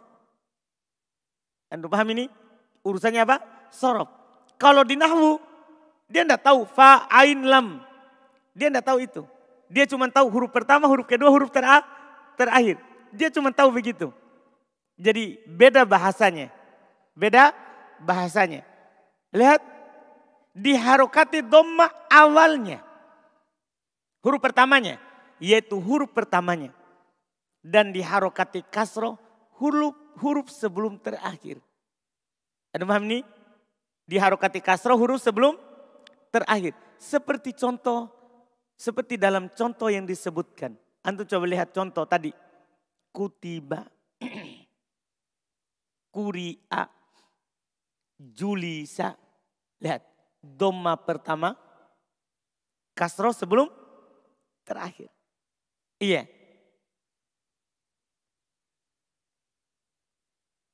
Anda 1.69 1.85
paham 1.85 2.17
ini? 2.17 2.33
Urusannya 2.81 3.29
apa? 3.29 3.45
Sorof. 3.69 4.09
Kalau 4.57 4.87
di 4.87 4.97
nahwu, 4.97 5.37
dia 6.09 6.23
tidak 6.23 6.47
tahu 6.47 6.65
fa, 6.69 7.11
ain, 7.11 7.43
lam. 7.45 7.83
Dia 8.55 8.71
tidak 8.71 8.87
tahu 8.87 8.99
itu. 9.03 9.23
Dia 9.75 9.91
cuma 9.91 10.07
tahu 10.07 10.31
huruf 10.31 10.55
pertama, 10.55 10.87
huruf 10.87 11.03
kedua, 11.11 11.27
huruf 11.35 11.51
terakhir. 11.51 12.79
Dia 13.11 13.27
cuma 13.35 13.51
tahu 13.51 13.75
begitu. 13.75 14.15
Jadi 14.95 15.43
beda 15.51 15.83
bahasanya. 15.83 16.55
Beda 17.19 17.51
bahasanya. 17.99 18.63
Lihat, 19.35 19.59
diharokati 20.55 21.43
doma 21.43 21.91
awalnya. 22.07 22.79
Huruf 24.23 24.39
pertamanya, 24.39 25.03
yaitu 25.43 25.75
huruf 25.83 26.15
pertamanya 26.15 26.71
dan 27.65 27.91
diharokati 27.91 28.63
kasro 28.71 29.19
huruf 29.59 29.97
huruf 30.23 30.53
sebelum 30.55 31.01
terakhir. 31.03 31.59
Ada 32.71 32.87
paham 32.87 33.05
ini? 33.11 33.27
Diharokati 34.07 34.61
kasro 34.63 34.95
huruf 34.95 35.19
sebelum 35.19 35.59
terakhir. 36.31 36.77
Seperti 37.01 37.57
contoh, 37.57 38.13
seperti 38.75 39.19
dalam 39.19 39.51
contoh 39.51 39.89
yang 39.89 40.05
disebutkan. 40.05 40.75
Antum 41.05 41.27
coba 41.29 41.45
lihat 41.47 41.71
contoh 41.73 42.05
tadi. 42.09 42.33
Kutiba, 43.15 43.87
kuria, 46.15 46.85
julisa. 48.19 49.15
Lihat, 49.79 50.03
doma 50.41 50.99
pertama, 50.99 51.55
kasro 52.97 53.31
sebelum 53.31 53.71
terakhir. 54.67 55.13
Iya, 56.03 56.27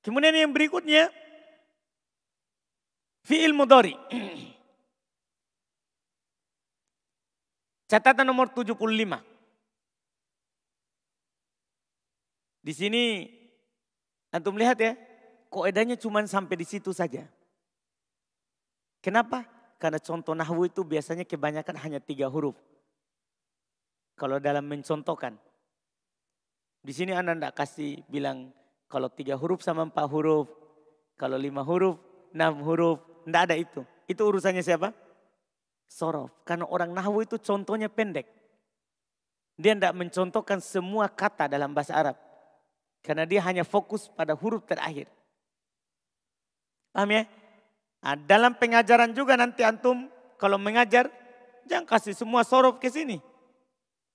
Kemudian 0.00 0.32
yang 0.32 0.52
berikutnya 0.52 1.12
fiil 3.28 3.52
mudhari. 3.52 3.92
Catatan 7.90 8.22
nomor 8.22 8.54
75. 8.54 8.78
Di 12.62 12.70
sini 12.70 13.26
antum 14.30 14.54
lihat 14.54 14.78
ya, 14.78 14.94
koedanya 15.50 15.98
cuma 15.98 16.22
sampai 16.22 16.54
di 16.54 16.62
situ 16.62 16.94
saja. 16.94 17.26
Kenapa? 19.02 19.42
Karena 19.82 19.98
contoh 19.98 20.38
nahwu 20.38 20.70
itu 20.70 20.86
biasanya 20.86 21.26
kebanyakan 21.26 21.82
hanya 21.82 21.98
tiga 21.98 22.30
huruf. 22.30 22.54
Kalau 24.14 24.38
dalam 24.38 24.70
mencontohkan. 24.70 25.34
Di 26.86 26.94
sini 26.94 27.10
anda 27.10 27.34
tidak 27.34 27.58
kasih 27.58 28.06
bilang 28.06 28.54
kalau 28.86 29.10
tiga 29.10 29.34
huruf 29.34 29.66
sama 29.66 29.82
empat 29.82 30.06
huruf. 30.06 30.46
Kalau 31.18 31.34
lima 31.34 31.66
huruf, 31.66 31.98
enam 32.30 32.62
huruf. 32.62 33.02
Tidak 33.26 33.42
ada 33.50 33.58
itu. 33.58 33.82
Itu 34.06 34.30
urusannya 34.30 34.62
siapa? 34.62 34.94
Sorof. 35.90 36.30
Karena 36.46 36.70
orang 36.70 36.94
Nahwu 36.94 37.26
itu 37.26 37.34
contohnya 37.42 37.90
pendek. 37.90 38.30
Dia 39.58 39.74
tidak 39.74 39.92
mencontohkan 39.98 40.62
semua 40.62 41.10
kata 41.10 41.50
dalam 41.50 41.74
bahasa 41.74 41.98
Arab. 41.98 42.16
Karena 43.02 43.26
dia 43.26 43.42
hanya 43.42 43.66
fokus 43.66 44.06
pada 44.06 44.38
huruf 44.38 44.62
terakhir. 44.64 45.10
Paham 46.94 47.10
ya? 47.10 47.22
Nah, 48.00 48.16
dalam 48.16 48.54
pengajaran 48.56 49.12
juga 49.12 49.34
nanti 49.36 49.66
antum 49.66 50.08
kalau 50.40 50.56
mengajar 50.56 51.10
jangan 51.68 51.84
kasih 51.84 52.14
semua 52.16 52.46
sorof 52.46 52.80
ke 52.80 52.88
sini. 52.88 53.20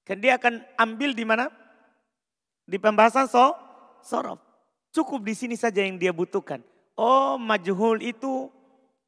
Kan 0.08 0.24
dia 0.24 0.40
akan 0.40 0.64
ambil 0.80 1.14
di 1.14 1.26
mana? 1.28 1.52
Di 2.66 2.82
pembahasan 2.82 3.30
so, 3.30 3.54
sorof. 4.02 4.42
Cukup 4.90 5.22
di 5.22 5.36
sini 5.38 5.54
saja 5.60 5.84
yang 5.84 6.00
dia 6.00 6.16
butuhkan. 6.16 6.64
Oh 6.96 7.36
majhul 7.36 8.00
itu 8.00 8.50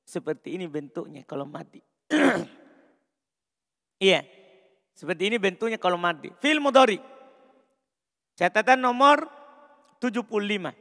seperti 0.03 0.59
ini 0.59 0.67
bentuknya 0.67 1.23
kalau 1.23 1.47
mati. 1.47 1.81
iya, 3.97 4.25
seperti 4.97 5.29
ini 5.29 5.37
bentuknya 5.37 5.77
kalau 5.77 5.97
mati. 5.97 6.33
Fil 6.41 6.57
mudori. 6.57 6.97
Catatan 8.37 8.81
nomor 8.81 9.25
75. 9.97 10.73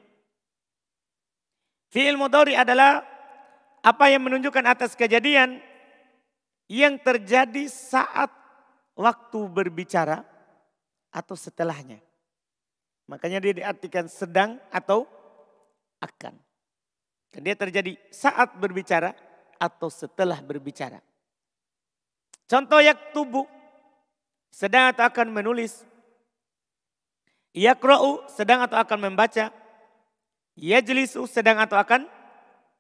Fi'il 1.88 2.16
mudori 2.20 2.52
adalah 2.52 3.00
apa 3.80 4.04
yang 4.12 4.28
menunjukkan 4.28 4.64
atas 4.66 4.92
kejadian 4.92 5.62
yang 6.66 6.98
terjadi 7.00 7.70
saat 7.70 8.28
waktu 8.98 9.40
berbicara 9.48 10.20
atau 11.14 11.32
setelahnya. 11.38 12.02
Makanya 13.06 13.38
dia 13.38 13.54
diartikan 13.64 14.10
sedang 14.10 14.58
atau 14.68 15.06
akan. 16.02 16.34
Dan 17.30 17.40
dia 17.46 17.54
terjadi 17.54 17.94
saat 18.10 18.58
berbicara 18.58 19.14
atau 19.56 19.88
setelah 19.88 20.42
berbicara. 20.42 20.98
Contoh 22.46 22.78
yak 22.78 23.10
tubuh 23.10 23.46
sedang 24.54 24.94
atau 24.94 25.02
akan 25.06 25.34
menulis. 25.34 25.82
Yakra'u 27.52 28.22
sedang 28.30 28.62
atau 28.62 28.78
akan 28.78 29.10
membaca. 29.10 29.50
Yajlisu 30.56 31.26
sedang 31.28 31.60
atau 31.60 31.76
akan 31.76 32.08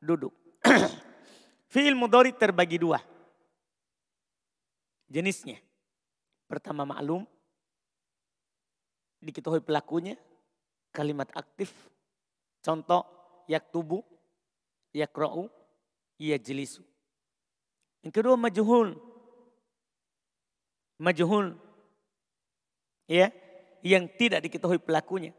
duduk. 0.00 0.32
Fi'il 1.72 1.98
mudori 1.98 2.32
terbagi 2.32 2.80
dua. 2.80 3.02
Jenisnya. 5.10 5.60
Pertama 6.46 6.86
maklum, 6.86 7.26
diketahui 9.18 9.58
pelakunya, 9.58 10.14
kalimat 10.94 11.26
aktif, 11.34 11.74
contoh 12.62 13.02
yak 13.50 13.66
tubuh, 13.74 14.02
yak 14.94 15.10
ro'u, 15.10 15.50
ia 16.22 16.38
jelisu. 16.38 16.86
Yang 18.06 18.22
kedua 18.22 18.38
majuhul. 18.38 18.94
Majuhul. 20.96 21.56
Ya, 23.06 23.30
yang 23.86 24.10
tidak 24.10 24.42
diketahui 24.42 24.82
pelakunya. 24.82 25.30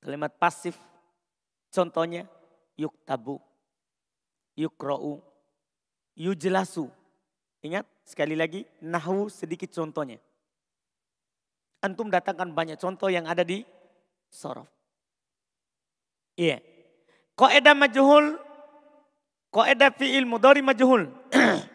Kalimat 0.00 0.32
pasif, 0.40 0.74
contohnya 1.68 2.24
yuk 2.80 2.96
tabu, 3.04 3.38
yuk 4.56 4.74
ro'u, 4.80 5.20
jelasu. 6.16 6.88
Ingat 7.62 7.86
sekali 8.02 8.34
lagi, 8.34 8.66
nahu 8.82 9.30
sedikit 9.30 9.70
contohnya. 9.70 10.18
Antum 11.82 12.10
datangkan 12.10 12.50
banyak 12.50 12.78
contoh 12.78 13.10
yang 13.12 13.26
ada 13.26 13.46
di 13.46 13.62
sorof. 14.30 14.66
Iya. 16.34 16.62
Koedah 17.36 17.74
majhul, 17.74 18.38
koedah 19.50 19.90
fi'il 19.94 20.26
mudori 20.26 20.62
majhul. 20.64 21.10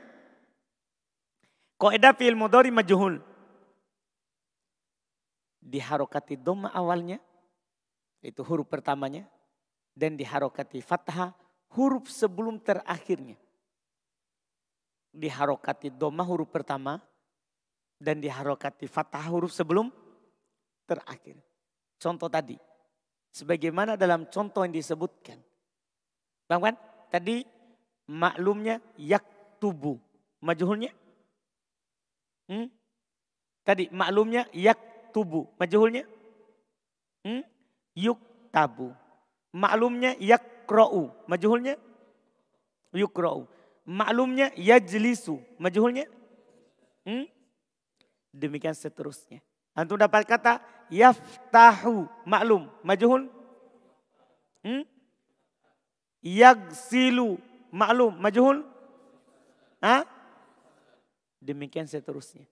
koedah 1.77 2.13
fi'il 2.17 2.35
mudori 2.37 2.73
majhul. 2.73 3.21
Diharokati 5.61 6.37
doma 6.37 6.73
awalnya, 6.73 7.21
itu 8.21 8.41
huruf 8.43 8.67
pertamanya. 8.67 9.25
Dan 9.97 10.13
diharokati 10.13 10.77
fathah, 10.77 11.33
huruf 11.73 12.05
sebelum 12.13 12.61
terakhirnya. 12.61 13.33
Diharokati 15.09 15.89
doma 15.89 16.21
huruf 16.21 16.53
pertama, 16.53 17.01
dan 17.97 18.21
diharokati 18.21 18.85
fathah 18.85 19.25
huruf 19.25 19.49
sebelum 19.49 19.89
terakhir. 20.85 21.41
Contoh 21.97 22.29
tadi, 22.29 22.61
sebagaimana 23.33 23.97
dalam 23.97 24.29
contoh 24.29 24.61
yang 24.61 24.73
disebutkan. 24.73 25.41
Bang 26.45 26.61
kan? 26.61 26.75
Tadi 27.09 27.41
maklumnya 28.07 28.77
yak 29.01 29.57
tubuh. 29.57 29.97
Majuhulnya? 30.45 30.93
Hmm? 32.47 32.67
Tadi 33.67 33.91
maklumnya 33.91 34.47
yak 34.55 35.11
tubuh. 35.11 35.51
Majuhulnya? 35.59 36.07
Hmm? 37.23 37.43
Yuk 37.93 38.19
tabu. 38.49 38.95
Maklumnya 39.51 40.15
yak 40.19 40.67
kro'u. 40.67 41.11
Majuhulnya? 41.27 41.75
Yuk 42.95 43.11
kro'u. 43.11 43.43
Maklumnya 43.83 44.51
yajlisu. 44.55 45.39
Majuhulnya? 45.59 46.07
Hmm? 47.03 47.27
Demikian 48.31 48.75
seterusnya. 48.75 49.43
Antum 49.77 49.95
dapat 49.95 50.25
kata 50.25 50.59
yaftahu, 50.89 52.09
maklum, 52.25 52.65
majuhun. 52.81 53.29
Hmm? 54.65 54.83
Yagsilu, 56.23 57.37
maklum, 57.69 58.17
majuhun. 58.17 58.65
Hah? 59.79 60.16
Demikian 61.37 61.85
seterusnya. 61.85 62.45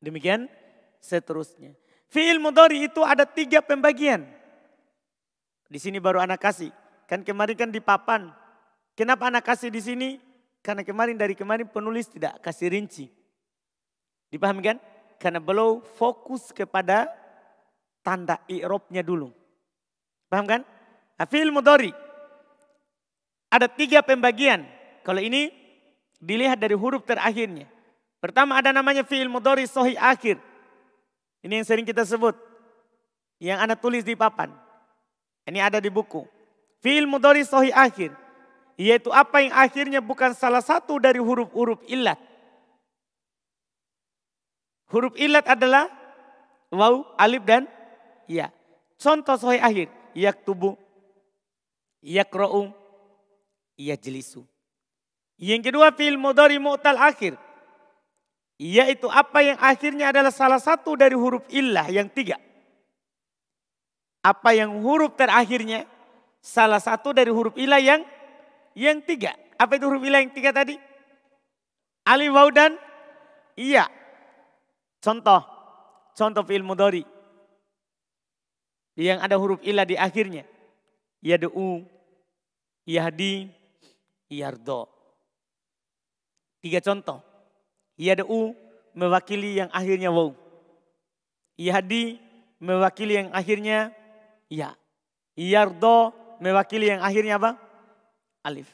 Demikian 0.00 0.48
seterusnya. 1.00 1.76
Fi'il 2.10 2.40
mudhari 2.42 2.88
itu 2.88 3.00
ada 3.04 3.24
tiga 3.24 3.62
pembagian. 3.62 4.26
Di 5.70 5.78
sini 5.78 6.02
baru 6.02 6.18
anak 6.18 6.42
kasih. 6.42 6.74
Kan 7.06 7.22
kemarin 7.22 7.56
kan 7.56 7.70
di 7.70 7.78
papan. 7.78 8.32
Kenapa 8.98 9.30
anak 9.30 9.46
kasih 9.46 9.70
di 9.70 9.78
sini? 9.78 10.08
Karena 10.60 10.84
kemarin 10.84 11.16
dari 11.16 11.32
kemarin 11.38 11.70
penulis 11.70 12.10
tidak 12.10 12.42
kasih 12.44 12.74
rinci. 12.74 13.06
Dipahami 14.28 14.60
kan? 14.60 14.78
Karena 15.16 15.40
belum 15.40 15.84
fokus 15.84 16.52
kepada 16.52 17.08
tanda 18.00 18.40
i'robnya 18.48 19.00
dulu. 19.00 19.32
Paham 20.28 20.46
kan? 20.48 20.62
Afil 21.20 21.52
mudori. 21.52 21.92
Ada 23.50 23.68
tiga 23.68 24.00
pembagian. 24.00 24.64
Kalau 25.02 25.20
ini 25.20 25.59
dilihat 26.20 26.60
dari 26.60 26.76
huruf 26.76 27.02
terakhirnya. 27.02 27.66
Pertama 28.20 28.60
ada 28.60 28.70
namanya 28.70 29.02
fi'il 29.02 29.32
mudori 29.32 29.64
sohi 29.64 29.96
akhir. 29.96 30.36
Ini 31.40 31.64
yang 31.64 31.66
sering 31.66 31.88
kita 31.88 32.04
sebut. 32.04 32.36
Yang 33.40 33.58
anak 33.64 33.78
tulis 33.80 34.04
di 34.04 34.12
papan. 34.12 34.52
Ini 35.48 35.58
ada 35.64 35.80
di 35.80 35.88
buku. 35.88 36.28
Fi'il 36.84 37.08
mudori 37.08 37.42
sohi 37.42 37.72
akhir. 37.72 38.12
Yaitu 38.76 39.08
apa 39.08 39.40
yang 39.40 39.56
akhirnya 39.56 40.04
bukan 40.04 40.36
salah 40.36 40.60
satu 40.60 41.00
dari 41.00 41.20
huruf-huruf 41.20 41.80
ilat. 41.88 42.20
Huruf 44.92 45.16
ilat 45.16 45.48
adalah 45.48 45.88
waw, 46.68 47.04
alif 47.16 47.42
dan 47.48 47.64
ya. 48.28 48.52
Contoh 49.00 49.40
sahih 49.40 49.64
akhir, 49.64 49.88
yaktubu, 50.12 50.76
yakra'u, 52.04 52.68
yajlisu. 53.80 54.44
Yang 55.40 55.72
kedua 55.72 55.88
fil 55.96 56.20
mudhari 56.20 56.60
mu'tal 56.60 57.00
akhir. 57.00 57.40
Yaitu 58.60 59.08
apa 59.08 59.40
yang 59.40 59.56
akhirnya 59.56 60.12
adalah 60.12 60.28
salah 60.28 60.60
satu 60.60 60.92
dari 60.92 61.16
huruf 61.16 61.48
illah 61.48 61.88
yang 61.88 62.12
tiga. 62.12 62.36
Apa 64.20 64.52
yang 64.52 64.84
huruf 64.84 65.16
terakhirnya 65.16 65.88
salah 66.44 66.76
satu 66.76 67.16
dari 67.16 67.32
huruf 67.32 67.56
ilah 67.56 67.80
yang 67.80 68.04
yang 68.76 69.00
tiga. 69.00 69.32
Apa 69.56 69.80
itu 69.80 69.88
huruf 69.88 70.04
ilah 70.04 70.20
yang 70.20 70.32
tiga 70.36 70.52
tadi? 70.52 70.76
Alif, 72.04 72.36
waw 72.36 72.52
dan 72.52 72.76
iya. 73.56 73.88
Contoh, 75.00 75.40
contoh 76.12 76.44
fi'il 76.44 76.60
mudhari 76.60 77.00
yang 79.00 79.24
ada 79.24 79.40
huruf 79.40 79.64
ilah 79.64 79.88
di 79.88 79.96
akhirnya. 79.96 80.44
Yad'u, 81.24 81.80
yahdi, 82.84 83.48
yardo. 84.28 84.99
Tiga 86.60 86.80
contoh. 86.84 87.24
Yad'u 87.96 88.56
mewakili 88.96 89.60
yang 89.60 89.68
akhirnya 89.72 90.12
waw. 90.12 90.32
Yahdi 91.60 92.20
mewakili 92.60 93.20
yang 93.20 93.28
akhirnya 93.32 93.92
ya. 94.48 94.76
Yardo 95.36 96.12
mewakili 96.40 96.92
yang 96.92 97.00
akhirnya 97.04 97.40
apa? 97.40 97.56
Alif. 98.44 98.68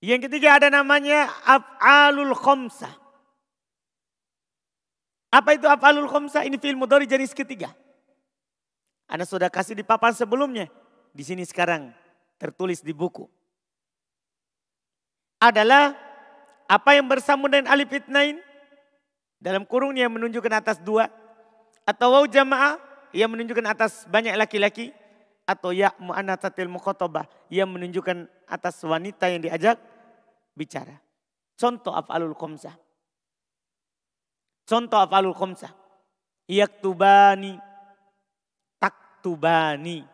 Yang 0.00 0.28
ketiga 0.28 0.56
ada 0.56 0.72
namanya 0.72 1.28
af'alul 1.44 2.32
khomsah. 2.32 2.92
Apa 5.30 5.54
itu 5.54 5.68
afalul 5.68 6.10
khomsa? 6.10 6.42
Ini 6.42 6.58
fi'il 6.58 6.74
mudhari 6.74 7.06
jenis 7.06 7.30
ketiga. 7.30 7.70
Anda 9.06 9.22
sudah 9.22 9.46
kasih 9.46 9.78
di 9.78 9.86
papan 9.86 10.10
sebelumnya. 10.10 10.66
Di 11.14 11.22
sini 11.22 11.46
sekarang 11.46 11.94
tertulis 12.40 12.82
di 12.82 12.90
buku. 12.90 13.28
Adalah 15.38 16.09
apa 16.70 16.94
yang 16.94 17.10
bersambung 17.10 17.50
dengan 17.50 17.66
alif 17.66 17.90
itnain. 17.90 18.38
Dalam 19.42 19.66
kurung 19.66 19.98
yang 19.98 20.14
menunjukkan 20.14 20.62
atas 20.62 20.78
dua. 20.78 21.10
Atau 21.82 22.14
waw 22.14 22.22
jamaah 22.30 22.78
yang 23.10 23.34
menunjukkan 23.34 23.66
atas 23.66 24.06
banyak 24.06 24.38
laki-laki. 24.38 24.94
Atau 25.50 25.74
ya 25.74 25.90
mu'anatatil 25.98 26.70
mukhotobah 26.70 27.26
yang 27.50 27.66
menunjukkan 27.74 28.30
atas 28.46 28.78
wanita 28.86 29.26
yang 29.26 29.42
diajak 29.42 29.82
bicara. 30.54 30.94
Contoh 31.58 31.90
afalul 31.90 32.38
khomsah. 32.38 32.78
Contoh 34.62 35.02
afalul 35.02 35.34
khomsah. 35.34 35.74
Yaktubani. 36.46 37.58
Taktubani. 38.78 40.06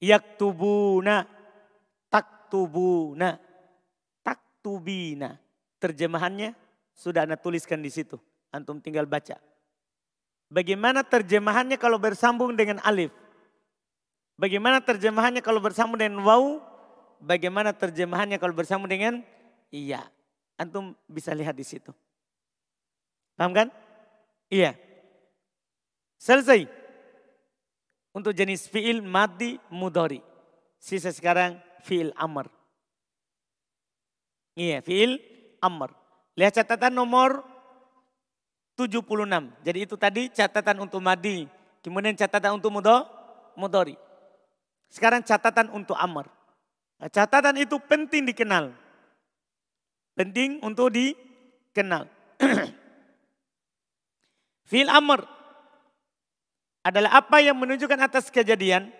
Yaktubuna. 0.00 1.28
Taktubuna. 2.08 3.43
Taktubina. 4.64 5.36
Terjemahannya 5.76 6.56
sudah 6.96 7.28
Anda 7.28 7.36
tuliskan 7.36 7.84
di 7.84 7.92
situ. 7.92 8.16
Antum 8.48 8.80
tinggal 8.80 9.04
baca. 9.04 9.36
Bagaimana 10.48 11.04
terjemahannya 11.04 11.76
kalau 11.76 12.00
bersambung 12.00 12.56
dengan 12.56 12.80
alif? 12.80 13.12
Bagaimana 14.40 14.80
terjemahannya 14.80 15.44
kalau 15.44 15.60
bersambung 15.60 16.00
dengan 16.00 16.24
waw? 16.24 16.64
Bagaimana 17.20 17.76
terjemahannya 17.76 18.40
kalau 18.40 18.56
bersambung 18.56 18.88
dengan 18.88 19.20
iya? 19.68 20.00
Antum 20.56 20.96
bisa 21.12 21.36
lihat 21.36 21.52
di 21.52 21.66
situ. 21.68 21.92
Paham 23.36 23.52
kan? 23.52 23.68
Iya. 24.48 24.80
Selesai. 26.16 26.64
Untuk 28.16 28.32
jenis 28.32 28.64
fi'il 28.72 29.04
madi 29.04 29.60
mudori. 29.68 30.24
Sisa 30.80 31.12
sekarang 31.12 31.60
fi'il 31.84 32.16
amr. 32.16 32.63
Iya, 34.54 34.78
fi'il 34.86 35.18
amr. 35.58 35.90
Lihat 36.38 36.62
catatan 36.62 36.94
nomor 36.94 37.42
76. 38.78 39.06
Jadi 39.62 39.78
itu 39.86 39.94
tadi 39.98 40.30
catatan 40.30 40.82
untuk 40.82 40.98
madi. 41.02 41.46
Kemudian 41.82 42.14
catatan 42.18 42.58
untuk 42.58 42.74
mudo, 42.74 43.06
mudori. 43.54 43.94
Sekarang 44.90 45.22
catatan 45.22 45.70
untuk 45.74 45.98
amr. 45.98 46.26
Nah, 46.98 47.10
catatan 47.10 47.58
itu 47.58 47.78
penting 47.82 48.26
dikenal. 48.30 48.74
Penting 50.14 50.62
untuk 50.62 50.94
dikenal. 50.94 52.06
Fil 54.70 54.90
amr 54.90 55.26
adalah 56.86 57.18
apa 57.18 57.42
yang 57.42 57.58
menunjukkan 57.58 58.00
atas 58.00 58.30
kejadian 58.30 58.90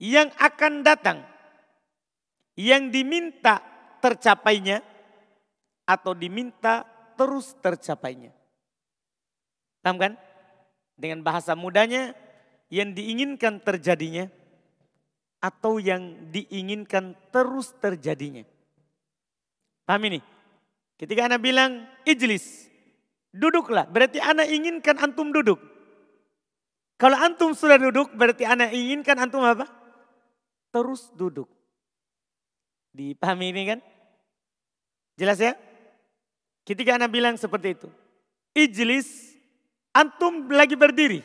yang 0.00 0.32
akan 0.40 0.80
datang. 0.80 1.20
Yang 2.52 2.82
diminta 2.92 3.71
tercapainya 4.02 4.82
atau 5.86 6.12
diminta 6.12 6.82
terus 7.14 7.54
tercapainya. 7.62 8.34
Paham 9.80 9.96
kan? 9.96 10.12
Dengan 10.98 11.22
bahasa 11.22 11.54
mudanya 11.54 12.12
yang 12.68 12.90
diinginkan 12.92 13.62
terjadinya 13.62 14.26
atau 15.38 15.78
yang 15.78 16.30
diinginkan 16.34 17.14
terus 17.30 17.70
terjadinya. 17.78 18.42
Paham 19.86 20.02
ini? 20.10 20.20
Ketika 20.98 21.26
Anda 21.26 21.38
bilang 21.38 21.86
ijlis, 22.06 22.72
Duduklah, 23.32 23.88
berarti 23.88 24.20
anak 24.20 24.44
inginkan 24.52 25.00
antum 25.00 25.32
duduk. 25.32 25.56
Kalau 27.00 27.16
antum 27.16 27.56
sudah 27.56 27.80
duduk, 27.80 28.12
berarti 28.12 28.44
anak 28.44 28.76
inginkan 28.76 29.16
antum 29.16 29.40
apa? 29.40 29.64
Terus 30.68 31.08
duduk. 31.16 31.48
Dipahami 32.92 33.52
ini 33.52 33.62
kan? 33.72 33.80
Jelas 35.16 35.40
ya? 35.40 35.56
Ketika 36.62 37.00
anak 37.00 37.10
bilang 37.10 37.34
seperti 37.40 37.74
itu. 37.74 37.88
Ijlis, 38.52 39.32
antum 39.96 40.48
lagi 40.52 40.76
berdiri. 40.76 41.24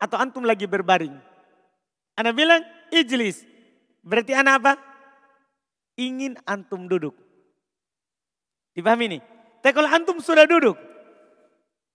Atau 0.00 0.16
antum 0.16 0.46
lagi 0.46 0.64
berbaring. 0.64 1.12
Anak 2.16 2.34
bilang 2.34 2.62
ijlis. 2.88 3.44
Berarti 4.00 4.32
anak 4.32 4.54
apa? 4.64 4.72
Ingin 6.00 6.38
antum 6.48 6.88
duduk. 6.88 7.12
Dipahami 8.72 9.04
ini? 9.12 9.18
Tapi 9.60 9.76
kalau 9.76 9.90
antum 9.92 10.16
sudah 10.24 10.48
duduk, 10.48 10.78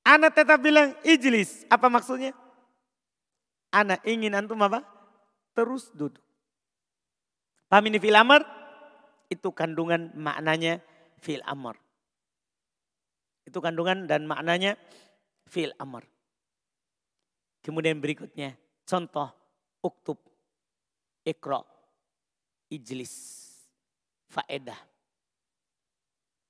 Anak 0.06 0.38
tetap 0.38 0.62
bilang 0.62 0.93
ijlis. 1.01 1.65
Apa 1.65 1.89
maksudnya? 1.89 2.38
Anak 3.73 4.06
ingin 4.06 4.38
antum 4.38 4.62
apa? 4.62 4.86
Terus 5.58 5.89
duduk. 5.97 6.21
Paham 7.65 7.89
ini 7.89 7.97
fil 7.97 8.13
amr? 8.13 8.45
Itu 9.30 9.52
kandungan 9.52 10.14
maknanya 10.14 10.82
fil 11.22 11.42
amr. 11.46 11.78
Itu 13.46 13.62
kandungan 13.62 14.06
dan 14.10 14.26
maknanya 14.26 14.78
fil 15.50 15.74
amr. 15.78 16.06
Kemudian 17.66 17.98
berikutnya 17.98 18.54
contoh 18.86 19.34
uktub, 19.82 20.22
ikro, 21.26 21.66
ijlis, 22.70 23.14
faedah. 24.30 24.78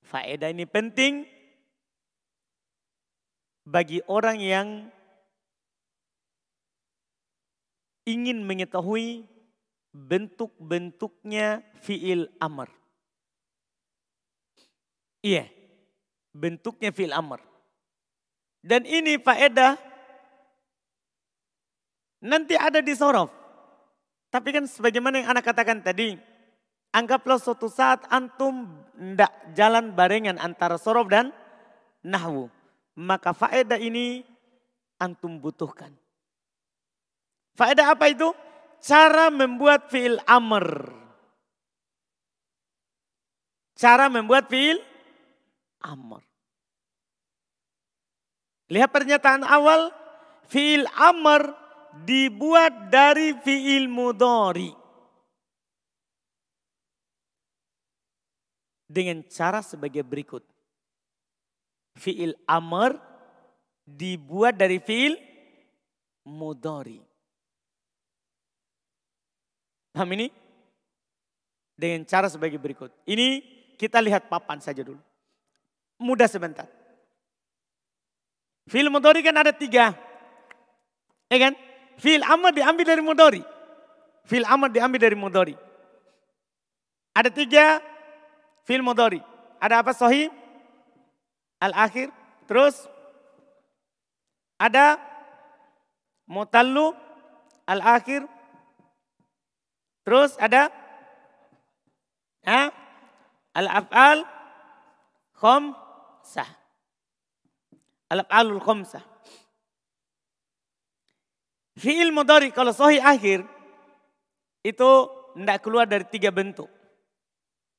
Faedah 0.05 0.51
ini 0.51 0.67
penting 0.67 1.25
bagi 3.65 4.03
orang 4.05 4.37
yang 4.37 4.67
ingin 8.05 8.45
mengetahui 8.45 9.25
bentuk-bentuknya 9.95 11.63
fiil 11.79 12.27
amr. 12.43 12.67
Iya, 15.23 15.47
bentuknya 16.35 16.91
fiil 16.91 17.15
amr. 17.15 17.39
Dan 18.59 18.83
ini 18.83 19.15
faedah 19.15 19.79
nanti 22.19 22.59
ada 22.59 22.83
di 22.83 22.91
sorof. 22.91 23.31
Tapi 24.27 24.51
kan 24.51 24.67
sebagaimana 24.67 25.23
yang 25.23 25.31
anak 25.31 25.47
katakan 25.47 25.79
tadi, 25.79 26.19
anggaplah 26.91 27.39
suatu 27.39 27.71
saat 27.71 28.03
antum 28.11 28.67
tidak 28.99 29.31
jalan 29.55 29.95
barengan 29.95 30.35
antara 30.43 30.75
sorof 30.75 31.07
dan 31.07 31.31
nahwu. 32.03 32.51
Maka 32.99 33.31
faedah 33.31 33.79
ini 33.79 34.27
antum 34.99 35.39
butuhkan. 35.39 35.95
Faedah 37.55 37.95
apa 37.95 38.11
itu? 38.11 38.35
Cara 38.81 39.33
membuat 39.33 39.87
fiil 39.89 40.19
amr. 40.25 40.91
Cara 43.75 44.07
membuat 44.07 44.47
fiil 44.47 44.79
amr. 45.83 46.23
Lihat 48.71 48.89
pernyataan 48.89 49.45
awal, 49.45 49.93
fiil 50.49 50.89
amr 50.97 51.53
dibuat 52.01 52.89
dari 52.89 53.37
fiil 53.45 53.85
mudori. 53.85 54.73
Dengan 58.85 59.21
cara 59.27 59.59
sebagai 59.59 60.01
berikut. 60.01 60.41
Fiil 61.99 62.33
amr 62.47 62.97
dibuat 63.85 64.57
dari 64.57 64.81
fiil 64.81 65.19
mudori. 66.25 67.14
Paham 69.95 70.11
ini? 70.19 70.27
Dengan 71.79 72.03
cara 72.03 72.27
sebagai 72.27 72.59
berikut. 72.59 72.91
Ini 73.07 73.39
kita 73.79 74.03
lihat 74.03 74.27
papan 74.27 74.59
saja 74.59 74.83
dulu. 74.83 74.99
Mudah 75.95 76.27
sebentar. 76.27 76.67
Fil 78.67 78.91
mudori 78.91 79.23
kan 79.23 79.39
ada 79.39 79.55
tiga. 79.55 79.95
Ya 81.31 81.37
kan? 81.39 81.53
Fil 81.95 82.19
amr 82.27 82.51
diambil 82.51 82.83
dari 82.83 82.99
mudori. 82.99 83.43
Fil 84.27 84.43
amr 84.43 84.67
diambil 84.67 84.99
dari 84.99 85.15
mudori. 85.15 85.55
Ada 87.15 87.31
tiga 87.31 87.79
fil 88.67 88.83
mudori. 88.83 89.23
Ada 89.63 89.79
apa 89.79 89.95
sohi? 89.95 90.27
Al-akhir. 91.63 92.11
Terus 92.51 92.83
ada 94.59 94.99
mutallu 96.27 96.91
al-akhir. 97.63 98.27
Terus 100.05 100.37
ada 100.37 100.69
al-af'al 103.57 104.21
khamsah. 105.33 106.49
Al-af'alul 108.13 108.61
khamsah. 108.61 109.01
Fi'il 111.75 112.13
mudari 112.13 112.53
kalau 112.53 112.71
sahih 112.71 113.01
akhir 113.01 113.43
itu 114.61 114.89
tidak 115.35 115.59
keluar 115.65 115.89
dari 115.89 116.05
tiga 116.07 116.29
bentuk. 116.31 116.69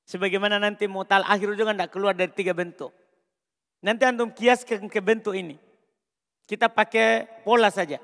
Sebagaimana 0.06 0.60
nanti 0.60 0.86
mutal 0.86 1.22
akhir 1.24 1.54
juga 1.54 1.72
tidak 1.72 1.90
keluar 1.94 2.12
dari 2.12 2.30
tiga 2.34 2.52
bentuk. 2.52 2.90
Nanti 3.82 4.02
antum 4.02 4.34
kiaskan 4.34 4.90
ke 4.90 4.98
bentuk 4.98 5.34
ini. 5.34 5.58
Kita 6.46 6.70
pakai 6.70 7.42
pola 7.42 7.70
saja. 7.70 7.98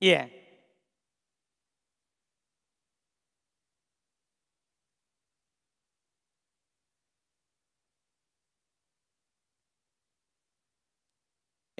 Iya. 0.00 0.26
Yeah. 0.26 0.40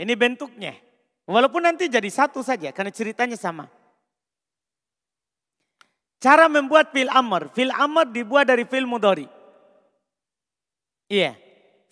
Ini 0.00 0.16
bentuknya. 0.16 0.72
Walaupun 1.28 1.60
nanti 1.60 1.84
jadi 1.84 2.08
satu 2.08 2.40
saja 2.40 2.72
karena 2.72 2.88
ceritanya 2.88 3.36
sama. 3.36 3.68
Cara 6.16 6.48
membuat 6.48 6.88
fil 6.96 7.12
amr. 7.12 7.52
Fil 7.52 7.68
amr 7.68 8.08
dibuat 8.08 8.48
dari 8.48 8.64
fil 8.64 8.88
mudori. 8.88 9.28
Iya. 11.12 11.36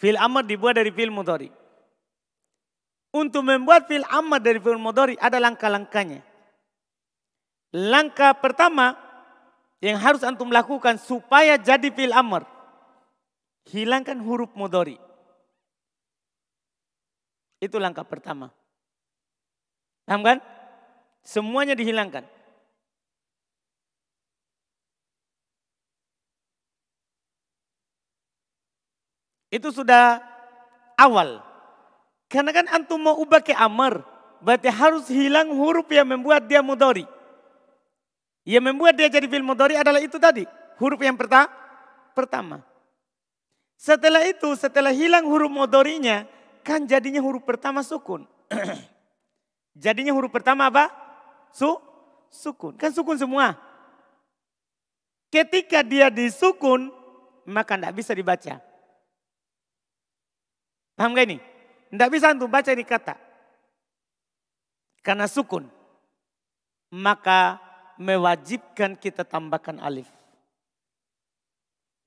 Fil 0.01 0.17
amr 0.17 0.49
dibuat 0.49 0.81
dari 0.81 0.89
fil 0.89 1.13
mudori. 1.13 1.53
Untuk 3.09 3.41
membuat 3.41 3.89
fil 3.89 4.05
amr 4.05 4.41
dari 4.45 4.61
fil 4.61 4.77
mudori 4.77 5.17
ada 5.17 5.41
langkah-langkahnya. 5.41 6.21
Langkah 7.73 8.37
pertama 8.37 8.97
yang 9.81 9.97
harus 9.97 10.21
antum 10.25 10.53
lakukan 10.53 11.01
supaya 11.01 11.57
jadi 11.57 11.89
fil 11.89 12.13
amr. 12.13 12.45
Hilangkan 13.69 14.21
huruf 14.21 14.53
mudori. 14.57 14.97
Itu 17.59 17.81
langkah 17.81 18.05
pertama. 18.05 18.53
Paham 20.05 20.25
kan? 20.25 20.39
Semuanya 21.25 21.77
dihilangkan. 21.77 22.25
Itu 29.49 29.73
sudah 29.73 30.21
awal. 30.97 31.48
Karena 32.29 32.53
kan 32.53 32.67
antum 32.69 33.01
mau 33.01 33.17
ubah 33.19 33.41
ke 33.41 33.57
amar. 33.57 34.05
Berarti 34.39 34.71
harus 34.71 35.09
hilang 35.11 35.51
huruf 35.51 35.89
yang 35.91 36.07
membuat 36.07 36.47
dia 36.47 36.63
mudori. 36.63 37.09
Yang 38.47 38.65
membuat 38.71 38.95
dia 38.95 39.09
jadi 39.11 39.27
fil 39.27 39.43
mudori 39.45 39.75
adalah 39.75 39.99
itu 39.99 40.21
tadi. 40.21 40.45
Huruf 40.79 41.01
yang 41.01 41.17
pertama. 41.19 41.51
pertama. 42.15 42.67
Setelah 43.79 44.27
itu, 44.27 44.51
setelah 44.59 44.91
hilang 44.91 45.23
huruf 45.23 45.47
mudorinya, 45.47 46.27
Kan 46.69 46.85
jadinya 46.85 47.25
huruf 47.25 47.49
pertama 47.49 47.81
sukun. 47.81 48.29
jadinya 49.89 50.13
huruf 50.13 50.29
pertama 50.29 50.69
apa? 50.69 50.93
Su, 51.49 51.81
sukun. 52.29 52.77
Kan 52.77 52.93
sukun 52.93 53.17
semua. 53.17 53.57
Ketika 55.33 55.81
dia 55.81 56.13
disukun, 56.13 56.93
maka 57.49 57.81
tidak 57.81 57.97
bisa 57.97 58.13
dibaca. 58.13 58.61
Paham 60.93 61.17
gak 61.17 61.25
ini? 61.25 61.41
Tidak 61.89 62.09
bisa 62.13 62.33
untuk 62.37 62.53
baca 62.53 62.71
ini 62.73 62.85
kata. 62.85 63.17
Karena 65.01 65.25
sukun. 65.25 65.65
Maka 66.93 67.61
mewajibkan 68.01 68.97
kita 68.97 69.25
tambahkan 69.25 69.81
alif. 69.81 70.09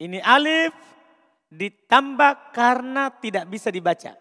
Ini 0.01 0.17
alif 0.25 0.73
ditambah 1.51 2.55
karena 2.55 3.13
tidak 3.21 3.45
bisa 3.45 3.69
dibaca. 3.69 4.17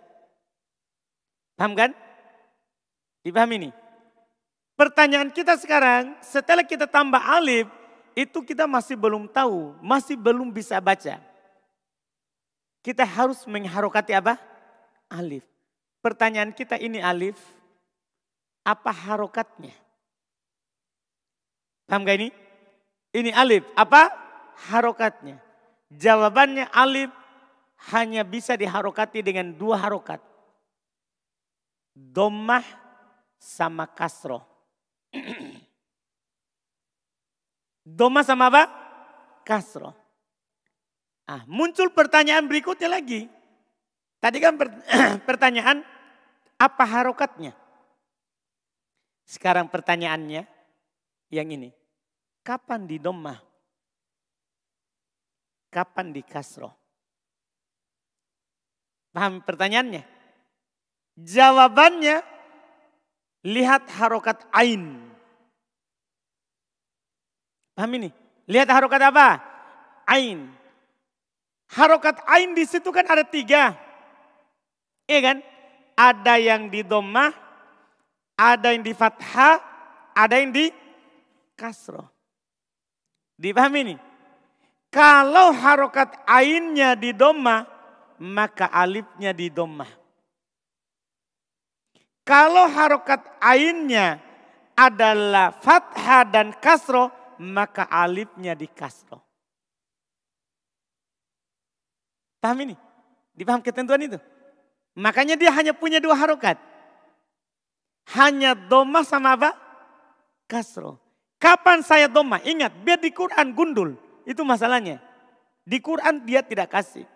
Paham 1.57 1.73
kan? 1.73 1.93
Dipahami 3.25 3.55
ini? 3.65 3.71
Pertanyaan 4.77 5.29
kita 5.29 5.61
sekarang, 5.61 6.17
setelah 6.25 6.65
kita 6.65 6.89
tambah 6.89 7.21
alif, 7.21 7.69
itu 8.17 8.41
kita 8.41 8.65
masih 8.65 8.97
belum 8.97 9.29
tahu, 9.29 9.77
masih 9.85 10.17
belum 10.17 10.49
bisa 10.49 10.81
baca. 10.81 11.21
Kita 12.81 13.05
harus 13.05 13.45
mengharokati 13.45 14.17
apa? 14.17 14.41
Alif. 15.13 15.50
Pertanyaan 16.01 16.57
kita 16.57 16.81
ini 16.81 16.97
alif, 17.01 17.37
apa 18.65 18.89
harokatnya? 18.89 19.77
Paham 21.85 22.09
gak 22.09 22.17
ini? 22.23 22.29
Ini 23.13 23.31
alif, 23.37 23.69
apa? 23.77 24.09
Harokatnya. 24.71 25.43
Jawabannya 25.91 26.71
alif 26.71 27.11
hanya 27.91 28.23
bisa 28.23 28.55
diharokati 28.55 29.21
dengan 29.21 29.51
dua 29.53 29.77
harokat. 29.81 30.23
Domah 31.93 32.63
sama 33.37 33.89
kasro. 33.89 34.45
Domah 37.99 38.23
sama 38.23 38.47
apa? 38.53 38.71
Kasro. 39.43 39.91
Ah, 41.27 41.43
muncul 41.51 41.91
pertanyaan 41.91 42.47
berikutnya 42.47 42.87
lagi. 42.87 43.27
Tadi 44.21 44.37
kan 44.37 44.61
pertanyaan 45.29 45.81
apa 46.61 46.85
harokatnya? 46.85 47.57
Sekarang 49.25 49.73
pertanyaannya 49.73 50.45
yang 51.33 51.49
ini. 51.49 51.73
Kapan 52.45 52.85
di 52.85 53.01
domah? 53.01 53.41
Kapan 55.73 56.13
di 56.13 56.21
kasro? 56.21 56.69
Paham 59.11 59.41
pertanyaannya? 59.41 60.03
Jawabannya 61.17 62.17
lihat 63.49 63.89
harokat 63.97 64.45
ain. 64.53 65.01
Paham 67.73 67.93
ini? 67.97 68.11
Lihat 68.51 68.69
harokat 68.69 69.01
apa? 69.01 69.41
Ain. 70.05 70.53
Harokat 71.71 72.21
ain 72.27 72.53
di 72.53 72.67
situ 72.67 72.91
kan 72.91 73.07
ada 73.07 73.23
tiga. 73.23 73.90
Iya 75.11 75.21
kan? 75.27 75.39
Ada 75.99 76.39
yang 76.39 76.71
di 76.71 76.87
domah, 76.87 77.35
ada 78.39 78.71
yang 78.71 78.87
di 78.87 78.95
fathah, 78.95 79.59
ada 80.15 80.39
yang 80.39 80.55
di 80.55 80.71
kasroh. 81.59 82.07
Dipahami 83.35 83.91
nih? 83.91 83.99
Kalau 84.95 85.51
harokat 85.51 86.15
ainnya 86.31 86.95
di 86.95 87.11
domah, 87.11 87.67
maka 88.23 88.71
alifnya 88.71 89.35
di 89.35 89.51
domah. 89.51 89.91
Kalau 92.23 92.71
harokat 92.71 93.27
ainnya 93.43 94.23
adalah 94.79 95.51
fathah 95.59 96.23
dan 96.23 96.55
kasroh, 96.55 97.11
maka 97.43 97.91
alifnya 97.91 98.55
di 98.55 98.71
kasroh. 98.71 99.19
Paham 102.39 102.63
ini? 102.63 102.77
Dipaham 103.35 103.59
ketentuan 103.59 104.01
itu? 104.07 104.30
Makanya 105.01 105.41
dia 105.41 105.49
hanya 105.57 105.73
punya 105.73 105.97
dua 105.97 106.13
harokat. 106.13 106.61
Hanya 108.13 108.53
domah 108.53 109.01
sama 109.01 109.33
apa? 109.33 109.57
Kasroh. 110.45 111.01
Kapan 111.41 111.81
saya 111.81 112.05
domah? 112.05 112.45
Ingat, 112.45 112.85
biar 112.85 113.01
di 113.01 113.09
Quran 113.09 113.57
gundul. 113.57 113.97
Itu 114.29 114.45
masalahnya. 114.45 115.01
Di 115.65 115.81
Quran 115.81 116.21
dia 116.29 116.45
tidak 116.45 116.69
kasih. 116.69 117.09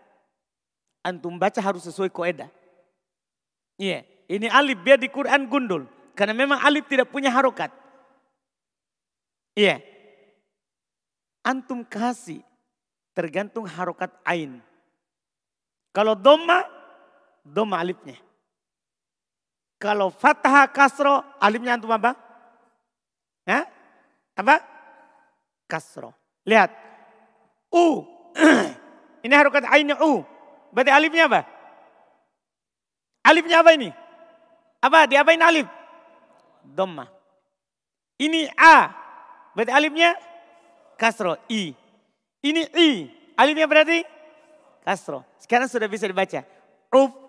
Antum 1.05 1.37
baca 1.37 1.61
harus 1.61 1.85
sesuai 1.85 2.09
koedah. 2.09 2.49
Iya, 3.77 4.01
yeah. 4.01 4.33
ini 4.33 4.49
alif 4.49 4.81
biar 4.81 4.97
di 4.97 5.13
Quran 5.13 5.45
gundul. 5.45 5.85
Karena 6.17 6.33
memang 6.33 6.65
alif 6.65 6.89
tidak 6.89 7.13
punya 7.13 7.29
harokat. 7.29 7.69
Iya. 9.53 9.77
Yeah. 9.77 9.79
Antum 11.45 11.85
kasih 11.85 12.41
tergantung 13.13 13.69
harokat 13.69 14.09
ain. 14.25 14.65
Kalau 15.93 16.17
doma, 16.17 16.65
doma 17.45 17.79
alifnya. 17.79 18.17
Kalau 19.77 20.09
fathah 20.09 20.65
kasro, 20.73 21.21
alifnya 21.37 21.77
antum 21.77 21.93
apa? 21.93 22.17
Ya? 23.45 23.69
Apa? 24.33 24.65
Kasro. 25.69 26.17
Lihat, 26.49 26.73
U. 27.69 28.01
ini 29.25 29.35
harokat 29.37 29.69
ainnya 29.69 30.01
U. 30.01 30.25
Berarti 30.73 30.91
alifnya 30.91 31.29
apa? 31.29 31.45
Alifnya 33.25 33.61
apa 33.61 33.71
ini? 33.77 33.93
Apa? 34.81 35.05
Diapain 35.05 35.41
alif? 35.45 35.69
Dhamma. 36.65 37.09
Ini 38.17 38.49
A. 38.57 38.89
Berarti 39.53 39.73
alifnya 39.73 40.17
kasro. 40.97 41.37
I. 41.53 41.77
Ini 42.41 42.63
I. 42.73 42.91
Alifnya 43.37 43.69
berarti 43.69 44.05
kasro. 44.85 45.25
Sekarang 45.41 45.69
sudah 45.69 45.89
bisa 45.89 46.09
dibaca. 46.09 46.41
Uf 46.95 47.24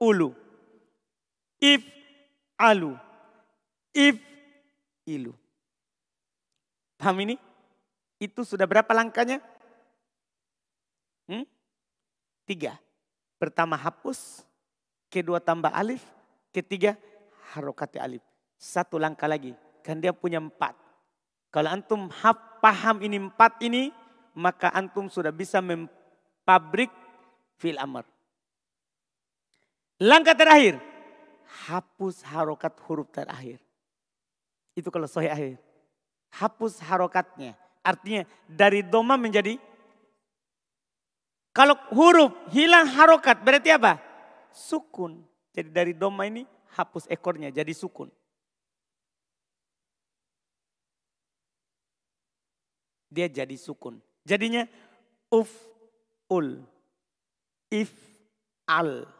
ulu. 0.00 0.34
If 1.58 1.82
alu. 2.58 2.94
If 3.94 4.18
ilu. 5.06 5.34
Paham 6.98 7.22
ini? 7.22 7.36
Itu 8.18 8.42
sudah 8.42 8.66
berapa 8.66 8.90
langkahnya? 8.90 9.38
Hmm? 11.30 11.46
Tiga. 12.42 12.74
Pertama 13.38 13.78
hapus, 13.78 14.42
kedua 15.06 15.38
tambah 15.38 15.70
alif, 15.70 16.02
ketiga 16.50 16.98
harokat 17.54 17.94
alif. 18.02 18.22
Satu 18.58 18.98
langkah 18.98 19.30
lagi, 19.30 19.54
kan 19.86 20.02
dia 20.02 20.10
punya 20.10 20.42
empat. 20.42 20.74
Kalau 21.54 21.70
antum 21.70 22.10
hap, 22.10 22.58
paham 22.58 22.98
ini 23.06 23.22
empat 23.22 23.62
ini, 23.62 23.94
maka 24.34 24.74
antum 24.74 25.06
sudah 25.06 25.30
bisa 25.30 25.62
mempabrik 25.62 26.90
fil 27.62 27.78
amr. 27.78 28.02
Langkah 29.98 30.38
terakhir, 30.38 30.78
hapus 31.66 32.22
harokat 32.22 32.74
huruf 32.86 33.10
terakhir. 33.10 33.58
Itu 34.78 34.94
kalau 34.94 35.10
sohi 35.10 35.26
akhir. 35.26 35.58
Hapus 36.30 36.78
harokatnya. 36.86 37.58
Artinya 37.82 38.22
dari 38.46 38.86
doma 38.86 39.18
menjadi 39.18 39.58
kalau 41.58 41.74
huruf 41.90 42.30
hilang 42.54 42.86
harokat 42.86 43.42
berarti 43.42 43.74
apa? 43.74 43.98
Sukun. 44.54 45.26
Jadi 45.50 45.74
dari 45.74 45.90
doma 45.90 46.22
ini 46.30 46.46
hapus 46.78 47.10
ekornya 47.10 47.50
jadi 47.50 47.74
sukun. 47.74 48.06
Dia 53.10 53.26
jadi 53.26 53.56
sukun. 53.58 53.98
Jadinya 54.22 54.70
uf 55.34 55.50
ul 56.30 56.62
if 57.74 57.90
al 58.70 59.17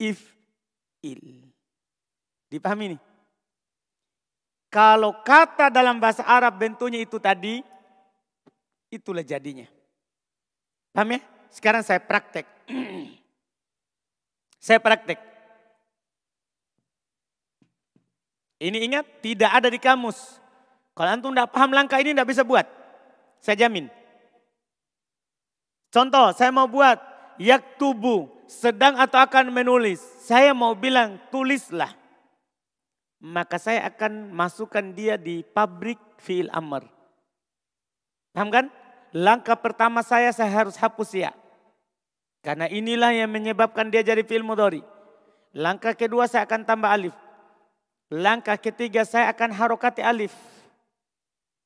if 0.00 0.22
il. 1.04 1.50
Dipahami 2.48 2.96
nih? 2.96 3.00
Kalau 4.72 5.20
kata 5.20 5.68
dalam 5.68 6.00
bahasa 6.00 6.24
Arab 6.24 6.56
bentuknya 6.56 7.00
itu 7.00 7.20
tadi, 7.20 7.60
itulah 8.88 9.24
jadinya. 9.24 9.68
Paham 10.92 11.16
ya? 11.16 11.20
Sekarang 11.48 11.82
saya 11.84 12.00
praktek. 12.00 12.44
saya 14.66 14.80
praktek. 14.80 15.20
Ini 18.58 18.78
ingat, 18.90 19.06
tidak 19.22 19.50
ada 19.54 19.68
di 19.70 19.78
kamus. 19.78 20.42
Kalau 20.92 21.10
antum 21.14 21.30
tidak 21.30 21.54
paham 21.54 21.70
langkah 21.70 22.02
ini 22.02 22.10
tidak 22.10 22.26
bisa 22.26 22.42
buat. 22.42 22.66
Saya 23.38 23.54
jamin. 23.54 23.86
Contoh, 25.88 26.34
saya 26.34 26.50
mau 26.50 26.66
buat 26.66 26.98
yak 27.38 27.78
tubuh, 27.80 28.28
sedang 28.48 28.96
atau 28.96 29.20
akan 29.20 29.52
menulis. 29.52 30.00
Saya 30.24 30.56
mau 30.56 30.72
bilang 30.72 31.20
tulislah. 31.28 31.92
Maka 33.20 33.60
saya 33.60 33.84
akan 33.86 34.32
masukkan 34.32 34.82
dia 34.94 35.20
di 35.20 35.44
pabrik 35.44 36.00
fi'il 36.18 36.48
amr. 36.50 36.88
Paham 38.32 38.48
kan? 38.48 38.66
Langkah 39.12 39.58
pertama 39.58 40.00
saya, 40.00 40.32
saya 40.32 40.48
harus 40.48 40.78
hapus 40.78 41.10
ya. 41.14 41.32
Karena 42.40 42.70
inilah 42.70 43.12
yang 43.12 43.28
menyebabkan 43.28 43.90
dia 43.90 44.00
jadi 44.00 44.22
fi'il 44.22 44.46
mudhari. 44.46 44.80
Langkah 45.50 45.92
kedua 45.98 46.30
saya 46.30 46.46
akan 46.46 46.62
tambah 46.62 46.86
alif. 46.86 47.16
Langkah 48.08 48.56
ketiga 48.56 49.02
saya 49.02 49.28
akan 49.34 49.50
harokati 49.52 50.00
alif. 50.00 50.32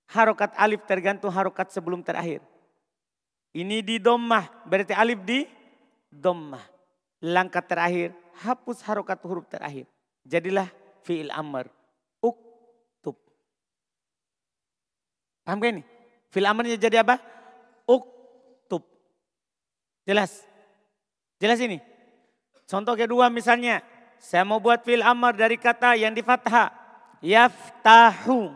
Harokat 0.08 0.56
alif 0.56 0.82
tergantung 0.88 1.30
harokat 1.30 1.68
sebelum 1.68 2.00
terakhir. 2.00 2.40
Ini 3.52 3.84
di 3.84 4.00
dommah, 4.00 4.48
berarti 4.64 4.96
alif 4.96 5.20
di 5.20 5.44
dommah. 6.08 6.71
Langkah 7.22 7.62
terakhir, 7.62 8.10
hapus 8.42 8.82
harokat 8.82 9.22
huruf 9.22 9.46
terakhir. 9.46 9.86
Jadilah 10.26 10.66
fi'il 11.06 11.30
amr. 11.30 11.70
Uktub. 12.18 13.14
Paham 15.46 15.62
gak 15.62 15.70
ini? 15.78 15.82
Fi'il 16.34 16.46
amrnya 16.50 16.74
jadi 16.74 17.06
apa? 17.06 17.22
Uktub. 17.86 18.82
Jelas? 20.02 20.42
Jelas 21.38 21.62
ini? 21.62 21.78
Contoh 22.66 22.98
kedua 22.98 23.30
misalnya, 23.30 23.82
saya 24.22 24.46
mau 24.46 24.62
buat 24.62 24.86
fil 24.86 25.02
amr 25.02 25.34
dari 25.34 25.58
kata 25.58 25.98
yang 25.98 26.14
di 26.14 26.22
fathah. 26.22 26.70
Yaftahu. 27.18 28.54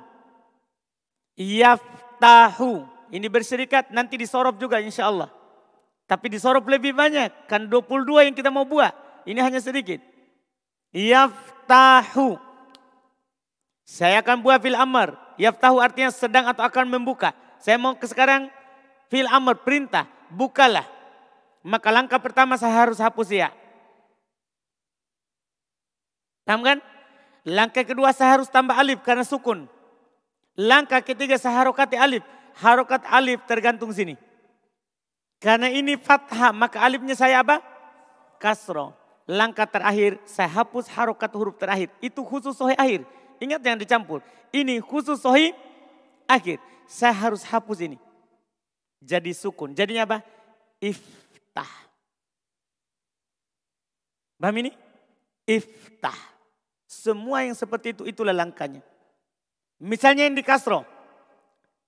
Yaftahu. 1.34 2.86
Ini 3.10 3.26
berserikat 3.26 3.90
nanti 3.90 4.14
disorop 4.14 4.58
juga 4.58 4.78
insya 4.78 5.10
Allah. 5.10 5.30
Tapi 6.06 6.26
disorop 6.30 6.62
lebih 6.70 6.94
banyak. 6.94 7.50
Kan 7.50 7.66
22 7.66 8.30
yang 8.30 8.34
kita 8.34 8.50
mau 8.50 8.62
buat. 8.62 8.94
Ini 9.26 9.42
hanya 9.42 9.58
sedikit. 9.58 9.98
Yaftahu. 10.94 12.38
Saya 13.82 14.22
akan 14.22 14.42
buat 14.42 14.62
fil 14.62 14.78
amr. 14.78 15.18
Yaftahu 15.38 15.82
artinya 15.82 16.14
sedang 16.14 16.46
atau 16.46 16.62
akan 16.62 16.86
membuka. 16.86 17.34
Saya 17.58 17.76
mau 17.76 17.98
ke 17.98 18.06
sekarang 18.06 18.46
fil 19.10 19.26
amr 19.26 19.58
perintah. 19.58 20.06
Bukalah. 20.30 20.86
Maka 21.66 21.90
langkah 21.90 22.22
pertama 22.22 22.54
saya 22.54 22.74
harus 22.74 23.02
hapus 23.02 23.28
ya. 23.34 23.50
Paham 26.46 26.62
kan? 26.62 26.78
Langkah 27.42 27.82
kedua 27.82 28.14
saya 28.14 28.38
harus 28.38 28.46
tambah 28.46 28.74
alif 28.74 29.02
karena 29.02 29.26
sukun. 29.26 29.66
Langkah 30.54 31.02
ketiga 31.02 31.34
saya 31.34 31.66
harokati 31.66 31.98
alif. 31.98 32.22
Harokat 32.62 33.02
alif 33.10 33.42
tergantung 33.50 33.90
sini. 33.90 34.14
Karena 35.36 35.68
ini 35.68 36.00
fathah 36.00 36.50
maka 36.52 36.80
alifnya 36.80 37.12
saya 37.12 37.44
apa? 37.44 37.60
Kasro. 38.40 38.96
Langkah 39.26 39.66
terakhir 39.66 40.22
saya 40.22 40.48
hapus 40.48 40.86
harokat 40.92 41.30
huruf 41.34 41.58
terakhir. 41.58 41.90
Itu 41.98 42.22
khusus 42.22 42.54
sohi 42.54 42.78
akhir. 42.78 43.02
Ingat 43.42 43.60
jangan 43.60 43.80
dicampur. 43.82 44.20
Ini 44.54 44.78
khusus 44.80 45.18
sohi 45.18 45.52
akhir. 46.30 46.62
Saya 46.86 47.12
harus 47.12 47.42
hapus 47.42 47.82
ini. 47.82 47.98
Jadi 49.02 49.34
sukun. 49.34 49.74
Jadinya 49.74 50.06
apa? 50.06 50.18
If 50.78 51.26
iftah. 51.56 51.72
Paham 54.36 54.56
ini? 54.60 54.70
Iftah. 55.48 56.16
Semua 56.84 57.48
yang 57.48 57.56
seperti 57.56 57.96
itu, 57.96 58.02
itulah 58.04 58.36
langkahnya. 58.36 58.84
Misalnya 59.80 60.28
yang 60.28 60.36
di 60.36 60.44
kasro. 60.44 60.84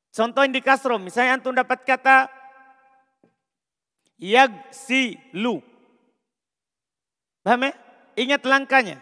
Contoh 0.09 0.43
di 0.49 0.65
kasro, 0.65 0.97
misalnya 0.97 1.37
antum 1.37 1.53
dapat 1.53 1.85
kata 1.85 2.33
yagsilu. 4.19 5.63
Paham 7.47 7.71
ya? 7.71 7.73
Ingat 8.19 8.43
langkahnya. 8.45 8.99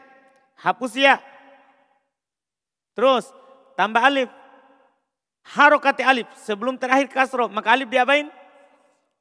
Hapus 0.60 0.92
ya. 0.94 1.18
Terus 2.92 3.32
tambah 3.74 4.00
alif. 4.00 4.28
Harokati 5.42 6.04
alif. 6.04 6.28
Sebelum 6.44 6.76
terakhir 6.76 7.08
kasro. 7.10 7.48
Maka 7.48 7.72
alif 7.74 7.88
diapain? 7.88 8.28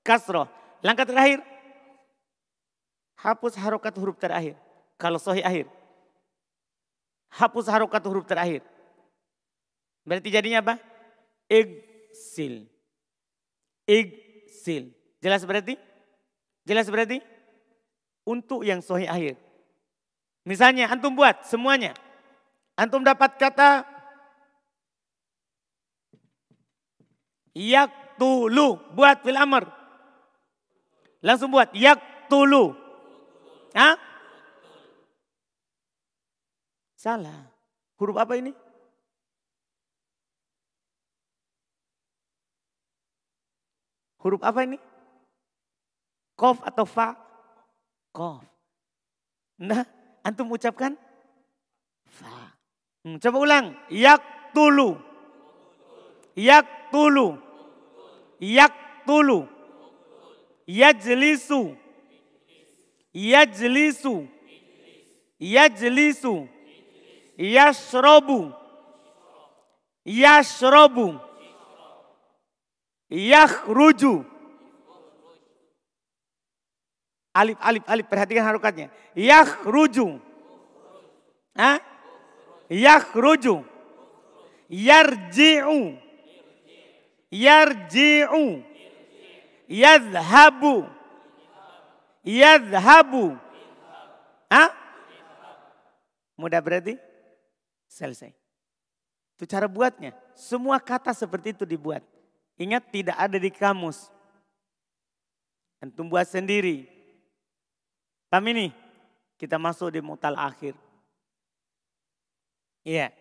Kasro. 0.03 0.51
Langkah 0.83 1.07
terakhir. 1.07 1.41
Hapus 3.15 3.55
harokat 3.57 3.95
huruf 3.95 4.19
terakhir. 4.19 4.59
Kalau 4.99 5.17
sohi 5.17 5.41
akhir. 5.41 5.65
Hapus 7.31 7.67
harokat 7.71 8.03
huruf 8.05 8.27
terakhir. 8.27 8.61
Berarti 10.05 10.29
jadinya 10.29 10.61
apa? 10.61 10.75
Igsil. 11.49 12.69
Igsil. 13.89 14.93
Jelas 15.25 15.41
berarti? 15.41 15.73
Jelas 16.69 16.85
berarti? 16.85 17.17
Untuk 18.29 18.61
yang 18.61 18.85
sohi 18.85 19.09
akhir. 19.09 19.41
Misalnya 20.45 20.85
antum 20.85 21.17
buat 21.17 21.41
semuanya. 21.49 21.97
Antum 22.77 23.01
dapat 23.01 23.33
kata 23.41 23.89
yaktulu. 27.57 28.77
Buat 28.93 29.25
fil 29.25 29.33
amr. 29.33 29.65
Langsung 31.25 31.49
buat 31.49 31.73
yaktulu. 31.73 32.77
Hah? 33.73 33.97
Salah. 36.93 37.49
Huruf 37.97 38.21
apa 38.21 38.37
ini? 38.37 38.53
Huruf 44.21 44.45
apa 44.45 44.69
ini? 44.69 44.77
Kof 46.35 46.59
atau 46.67 46.83
fa? 46.83 47.15
Kof. 48.11 48.43
Nah, 49.59 49.87
antum 50.19 50.51
ucapkan 50.51 50.99
fa. 52.11 52.55
Hmm, 53.07 53.19
coba 53.23 53.37
ulang. 53.39 53.65
Yak 53.87 54.51
tulu. 54.51 54.99
Yak 56.35 56.91
tulu. 56.91 57.39
Yak 58.39 58.75
tulu. 59.07 59.47
Yajlisu. 60.67 61.77
Yajlisu. 63.13 64.27
Yajlisu. 65.39 66.35
Yashrobu. 67.37 68.51
Yashrobu. 70.03 71.19
Yakhruju. 73.07 74.34
Alif, 77.35 77.59
alif, 77.59 77.83
alif. 77.83 78.05
Perhatikan 78.07 78.47
harokatnya. 78.47 78.87
Yakhruju. 79.11 80.23
Hah? 81.51 81.83
Yakhruju. 82.71 83.67
Yarji'u. 84.71 85.99
Yarji'u. 87.27 88.63
Yadhabu. 89.67 90.87
Yadhabu. 92.23 93.35
Hah? 94.47 94.71
Mudah 96.39 96.63
berarti? 96.63 96.95
Selesai. 97.91 98.31
Itu 99.35 99.43
cara 99.43 99.67
buatnya. 99.67 100.15
Semua 100.31 100.79
kata 100.79 101.11
seperti 101.11 101.51
itu 101.51 101.67
dibuat. 101.67 102.01
Ingat 102.55 102.87
tidak 102.87 103.17
ada 103.19 103.35
di 103.35 103.51
kamus. 103.51 104.07
Antum 105.83 106.07
buat 106.07 106.23
sendiri. 106.23 106.94
Paham 108.35 108.51
ini? 108.51 108.67
Kita 109.39 109.55
masuk 109.55 109.95
di 109.95 110.03
mutal 110.03 110.35
akhir. 110.35 110.75
Iya. 112.83 113.15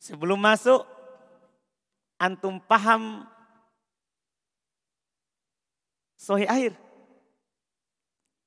Sebelum 0.00 0.40
masuk, 0.40 0.80
antum 2.16 2.56
paham 2.56 3.28
sohi 6.16 6.48
akhir. 6.48 6.72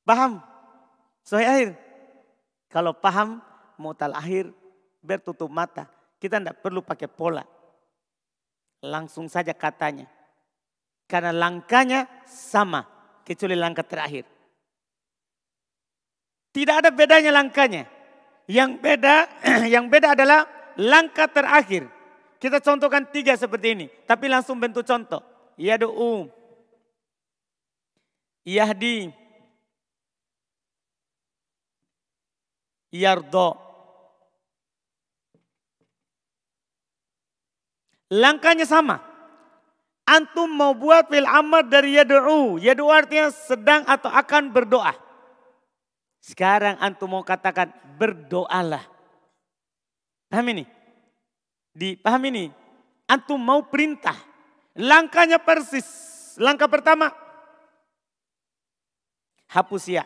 Paham? 0.01 0.41
Sohi 1.21 1.45
akhir. 1.45 1.77
Kalau 2.73 2.97
paham 2.97 3.37
mutal 3.77 4.17
akhir, 4.17 4.49
bertutup 4.97 5.53
mata. 5.53 5.85
Kita 6.17 6.41
tidak 6.41 6.57
perlu 6.57 6.81
pakai 6.81 7.05
pola. 7.05 7.45
Langsung 8.81 9.29
saja 9.29 9.53
katanya. 9.53 10.09
Karena 11.07 11.31
langkahnya 11.31 12.07
sama. 12.25 12.85
Kecuali 13.23 13.55
langkah 13.55 13.87
terakhir. 13.87 14.27
Tidak 16.53 16.75
ada 16.83 16.89
bedanya 16.91 17.31
langkahnya. 17.31 17.87
Yang 18.51 18.71
beda, 18.83 19.15
yang 19.73 19.87
beda 19.87 20.13
adalah 20.13 20.45
langkah 20.75 21.31
terakhir. 21.31 21.87
Kita 22.37 22.59
contohkan 22.59 23.07
tiga 23.07 23.33
seperti 23.39 23.71
ini. 23.71 23.85
Tapi 24.03 24.27
langsung 24.27 24.59
bentuk 24.59 24.83
contoh. 24.83 25.23
Yadu'u. 25.55 26.27
Yahdi. 28.43 29.07
Yardo. 32.91 33.57
Langkahnya 38.13 38.67
sama. 38.69 39.12
Antum 40.03 40.51
mau 40.51 40.75
buat 40.75 41.07
fil 41.07 41.23
amr 41.23 41.63
dari 41.67 41.95
yadu'u. 41.95 42.59
Yadu'u 42.59 42.91
artinya 42.91 43.31
sedang 43.31 43.87
atau 43.87 44.11
akan 44.11 44.51
berdoa. 44.51 44.91
Sekarang 46.19 46.75
antum 46.79 47.07
mau 47.07 47.23
katakan 47.23 47.71
berdoalah. 47.95 48.83
Paham 50.27 50.47
ini? 50.51 50.63
Dipaham 51.71 52.23
ini? 52.27 52.51
Antum 53.07 53.39
mau 53.39 53.63
perintah. 53.63 54.15
Langkahnya 54.75 55.39
persis. 55.39 55.87
Langkah 56.35 56.67
pertama. 56.67 57.11
Hapus 59.47 59.83
ya. 59.87 60.03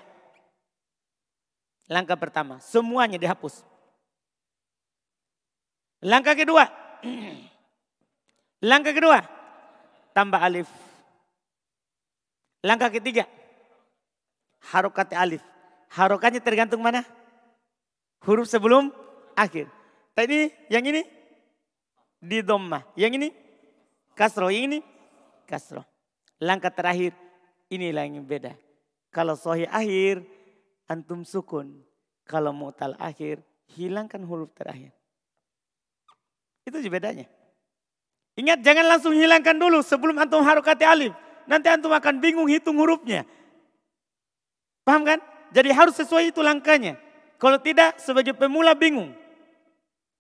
Langkah 1.90 2.20
pertama. 2.20 2.60
Semuanya 2.62 3.18
dihapus. 3.18 3.66
Langkah 6.06 6.38
kedua. 6.38 6.70
Langkah 8.70 8.90
kedua, 8.90 9.22
tambah 10.18 10.42
alif. 10.42 10.66
Langkah 12.66 12.90
ketiga, 12.90 13.30
harokat 14.74 15.14
alif. 15.14 15.46
Harokatnya 15.94 16.42
tergantung 16.42 16.82
mana? 16.82 17.06
Huruf 18.26 18.50
sebelum 18.50 18.90
akhir. 19.38 19.70
Tadi 20.18 20.50
yang 20.74 20.82
ini 20.90 21.06
di 22.18 22.42
domah. 22.42 22.82
Yang 22.98 23.14
ini 23.22 23.30
kasro. 24.18 24.50
Yang 24.50 24.66
ini 24.66 24.80
kasro. 25.46 25.86
Langkah 26.42 26.74
terakhir 26.74 27.14
inilah 27.70 28.10
yang 28.10 28.26
beda. 28.26 28.58
Kalau 29.14 29.38
sohi 29.38 29.70
akhir 29.70 30.26
antum 30.90 31.22
sukun. 31.22 31.86
Kalau 32.26 32.52
mutal 32.52 32.98
akhir 32.98 33.46
hilangkan 33.78 34.26
huruf 34.26 34.50
terakhir. 34.58 34.92
Itu 36.68 36.82
bedanya. 36.90 37.37
Ingat 38.38 38.62
jangan 38.62 38.86
langsung 38.86 39.18
hilangkan 39.18 39.58
dulu 39.58 39.82
sebelum 39.82 40.14
antum 40.22 40.46
harokati 40.46 40.86
alif. 40.86 41.14
Nanti 41.50 41.74
antum 41.74 41.90
akan 41.90 42.22
bingung 42.22 42.46
hitung 42.46 42.78
hurufnya. 42.78 43.26
Paham 44.86 45.02
kan? 45.02 45.20
Jadi 45.50 45.74
harus 45.74 45.98
sesuai 45.98 46.30
itu 46.30 46.46
langkahnya. 46.46 47.02
Kalau 47.42 47.58
tidak 47.58 47.98
sebagai 47.98 48.38
pemula 48.38 48.78
bingung. 48.78 49.10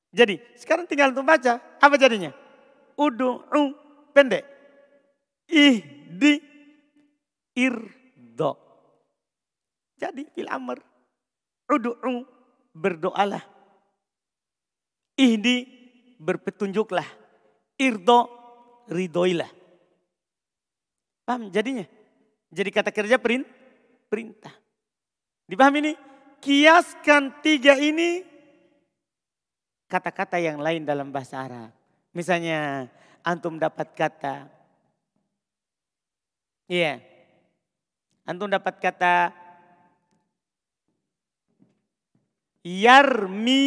Jadi 0.09 0.41
sekarang 0.57 0.89
tinggal 0.89 1.13
antum 1.13 1.21
baca. 1.21 1.61
Apa 1.77 1.93
jadinya? 1.93 2.33
Udu'u 2.97 3.77
pendek. 4.17 4.49
Ihdi 5.45 6.41
irdo. 7.53 8.57
Jadi 9.93 10.25
fil 10.33 10.49
amr. 10.49 10.81
Udu'u 11.69 12.25
berdoalah. 12.73 13.45
Ihdi 15.21 15.69
berpetunjuklah 16.17 17.05
irdo 17.77 18.27
ridoilah. 18.89 19.49
Paham 21.23 21.53
jadinya? 21.53 21.85
Jadi 22.49 22.69
kata 22.73 22.89
kerja 22.89 23.21
perintah. 23.21 24.53
Dipahami 25.47 25.79
ini? 25.83 25.93
Kiaskan 26.37 27.41
tiga 27.41 27.79
ini 27.81 28.21
kata-kata 29.89 30.37
yang 30.37 30.59
lain 30.61 30.85
dalam 30.85 31.09
bahasa 31.09 31.41
Arab. 31.41 31.71
Misalnya 32.13 32.89
antum 33.23 33.57
dapat 33.57 33.93
kata 33.95 34.57
Iya. 36.67 36.99
Yeah. 36.99 38.27
Antum 38.27 38.51
dapat 38.51 38.75
kata 38.83 39.31
yarmi 42.59 43.63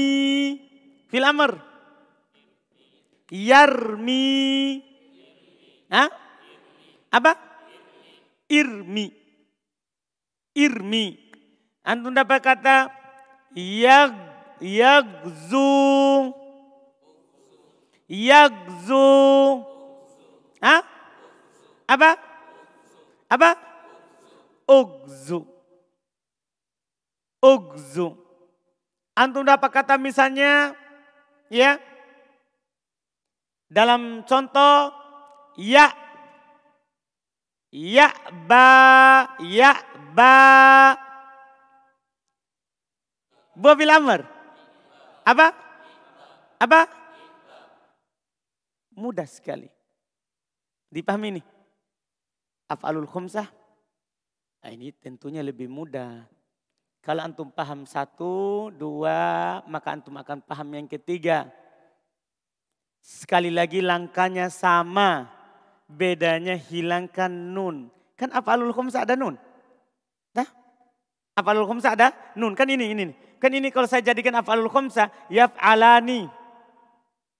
Fil 1.09 1.25
amr. 1.25 1.70
Yarmi. 3.31 4.83
Hah? 5.87 6.11
Apa? 7.11 7.33
Irmi. 8.51 9.15
Irmi. 10.55 11.15
Antum 11.87 12.11
dapat 12.11 12.43
kata 12.43 12.91
yag 13.55 14.15
yagzu. 14.59 15.71
Yagzu. 18.11 19.11
Hah? 20.59 20.83
Apa? 21.87 22.11
Apa? 23.31 23.51
Ugzu. 24.67 25.47
Ugzu. 27.39 28.09
Antum 29.15 29.47
dapat 29.47 29.71
kata 29.71 29.95
misalnya 29.99 30.75
ya 31.51 31.79
dalam 33.71 34.27
contoh 34.27 34.91
ya 35.55 35.95
ya 37.71 38.11
ba 38.51 38.67
ya 39.39 39.79
ba. 40.11 40.37
Buah 43.55 43.77
bil 43.79 43.93
amr 43.95 44.21
apa? 45.23 45.55
Apa? 46.61 46.81
Mudah 48.99 49.25
sekali. 49.25 49.71
Dipahami 50.91 51.39
ini 51.39 51.43
afalul 52.71 53.11
khumsah. 53.11 53.51
Nah, 54.63 54.71
ini 54.71 54.95
tentunya 54.95 55.43
lebih 55.43 55.67
mudah. 55.67 56.23
Kalau 57.01 57.25
antum 57.25 57.49
paham 57.49 57.89
satu, 57.89 58.69
dua, 58.71 59.65
maka 59.67 59.97
antum 59.97 60.15
akan 60.15 60.39
paham 60.45 60.69
yang 60.77 60.87
ketiga. 60.87 61.49
Sekali 63.01 63.49
lagi 63.49 63.81
langkahnya 63.81 64.53
sama. 64.53 65.29
Bedanya 65.91 66.55
hilangkan 66.55 67.33
nun. 67.33 67.91
Kan 68.15 68.31
afalul 68.31 68.71
khumsa 68.71 69.03
ada 69.03 69.19
nun. 69.19 69.35
Nah, 70.37 70.47
afalul 71.35 71.67
khumsa 71.67 71.99
ada 71.99 72.15
nun. 72.39 72.55
Kan 72.55 72.71
ini, 72.71 72.95
ini. 72.95 73.11
Kan 73.41 73.57
ini 73.57 73.73
kalau 73.73 73.89
saya 73.89 74.05
jadikan 74.05 74.37
afalul 74.37 74.69
khumsa, 74.69 75.09
yaf'alani. 75.33 76.29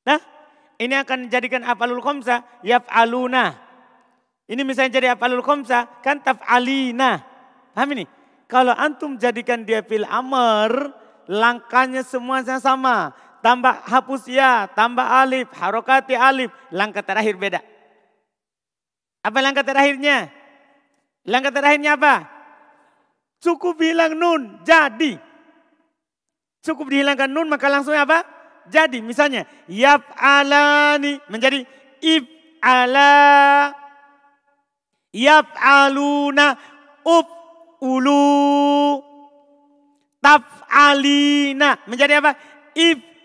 Nah, 0.09 0.21
ini 0.81 0.95
akan 0.97 1.29
jadikan 1.29 1.61
afalul 1.63 2.01
khumsa, 2.01 2.43
yaf'aluna. 2.65 3.55
Ini 4.51 4.67
misalnya 4.67 4.99
jadi 4.99 5.09
afalul 5.15 5.45
khumsa, 5.45 5.87
kan 6.01 6.19
taf'alina. 6.25 7.23
Paham 7.77 7.95
ini? 7.95 8.09
Kalau 8.51 8.75
antum 8.75 9.15
jadikan 9.15 9.63
dia 9.63 9.85
fil 9.87 10.03
amr, 10.09 10.91
langkahnya 11.31 12.03
semuanya 12.03 12.59
sama. 12.59 13.15
Tambah 13.41 13.89
hapus 13.89 14.29
ya, 14.29 14.69
tambah 14.77 15.05
alif, 15.05 15.49
harokati 15.57 16.13
alif. 16.13 16.53
Langkah 16.69 17.01
terakhir 17.01 17.41
beda. 17.41 17.61
Apa 19.25 19.39
langkah 19.41 19.65
terakhirnya? 19.65 20.29
Langkah 21.25 21.53
terakhirnya 21.53 21.97
apa? 21.97 22.29
Cukup 23.41 23.81
bilang 23.81 24.13
nun, 24.17 24.61
jadi. 24.65 25.17
Cukup 26.61 26.93
dihilangkan 26.93 27.33
nun 27.33 27.49
maka 27.49 27.73
langsung 27.73 27.97
apa? 27.97 28.21
Jadi 28.69 29.01
misalnya 29.01 29.49
yap 29.67 30.05
alani 30.21 31.17
menjadi 31.33 31.65
ib 32.05 32.29
ala 32.61 33.73
yap 35.17 35.49
aluna 35.57 36.55
up 37.01 37.29
ulu 37.81 39.01
taf'alina 40.21 41.81
menjadi 41.89 42.21
apa? 42.21 42.37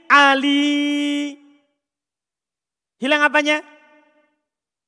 Ali 0.10 1.46
Hilang 2.96 3.22
apanya? 3.22 3.62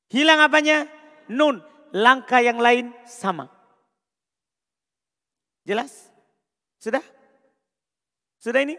Hilang 0.10 0.40
apanya? 0.40 0.88
Nun. 1.28 1.60
Langkah 1.92 2.44
yang 2.44 2.60
lain 2.60 2.92
sama. 3.08 3.48
Jelas? 5.64 6.12
Sudah? 6.80 7.04
Sudah 8.40 8.64
ini? 8.64 8.76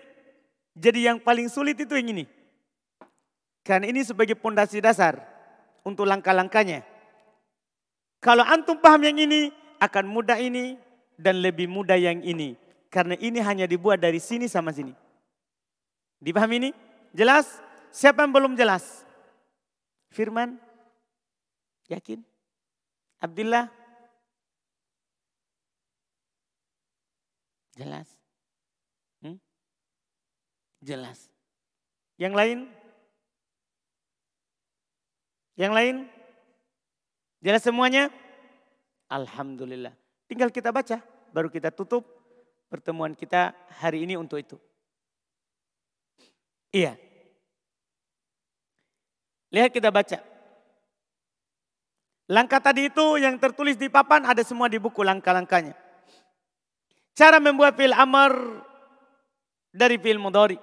Jadi 0.77 1.09
yang 1.09 1.21
paling 1.21 1.49
sulit 1.49 1.77
itu 1.77 1.93
yang 1.97 2.09
ini. 2.13 2.25
Karena 3.65 3.89
ini 3.89 4.01
sebagai 4.05 4.37
pondasi 4.37 4.81
dasar 4.81 5.21
untuk 5.85 6.09
langkah-langkahnya. 6.09 6.85
Kalau 8.21 8.45
antum 8.45 8.81
paham 8.81 9.05
yang 9.05 9.19
ini, 9.21 9.53
akan 9.79 10.05
mudah 10.09 10.41
ini 10.41 10.75
dan 11.15 11.39
lebih 11.45 11.71
mudah 11.71 11.97
yang 11.97 12.25
ini. 12.25 12.57
Karena 12.89 13.15
ini 13.21 13.39
hanya 13.39 13.69
dibuat 13.69 14.01
dari 14.01 14.19
sini 14.19 14.49
sama 14.49 14.73
sini. 14.73 14.97
Dipahami 16.19 16.57
ini? 16.67 16.71
Jelas? 17.15 17.47
Siapa 17.95 18.27
yang 18.27 18.35
belum 18.35 18.53
jelas? 18.59 19.07
Firman? 20.11 20.59
Yakin? 21.89 22.21
Abdullah? 23.23 23.71
Jelas? 27.79 28.09
Hmm? 29.23 29.39
Jelas. 30.83 31.31
Yang 32.19 32.35
lain? 32.35 32.59
Yang 35.55 35.73
lain? 35.75 35.97
Jelas 37.39 37.63
semuanya? 37.63 38.11
Alhamdulillah. 39.07 39.95
Tinggal 40.27 40.51
kita 40.51 40.75
baca, 40.75 41.01
baru 41.33 41.49
kita 41.49 41.71
tutup 41.71 42.05
pertemuan 42.69 43.15
kita 43.15 43.55
hari 43.81 44.05
ini 44.05 44.19
untuk 44.19 44.37
itu. 44.43 44.59
Iya. 46.73 46.97
Lihat 49.49 49.73
kita 49.73 49.89
baca. 49.89 50.21
Langkah 52.29 52.61
tadi 52.61 52.93
itu 52.93 53.17
yang 53.17 53.41
tertulis 53.41 53.81
di 53.81 53.89
papan 53.89 54.29
ada 54.29 54.45
semua 54.45 54.69
di 54.69 54.77
buku 54.77 55.01
langkah-langkahnya. 55.01 55.73
Cara 57.17 57.41
membuat 57.41 57.73
fil 57.75 57.97
amar 57.97 58.37
dari 59.73 59.97
fil 59.97 60.21
mudori. 60.21 60.61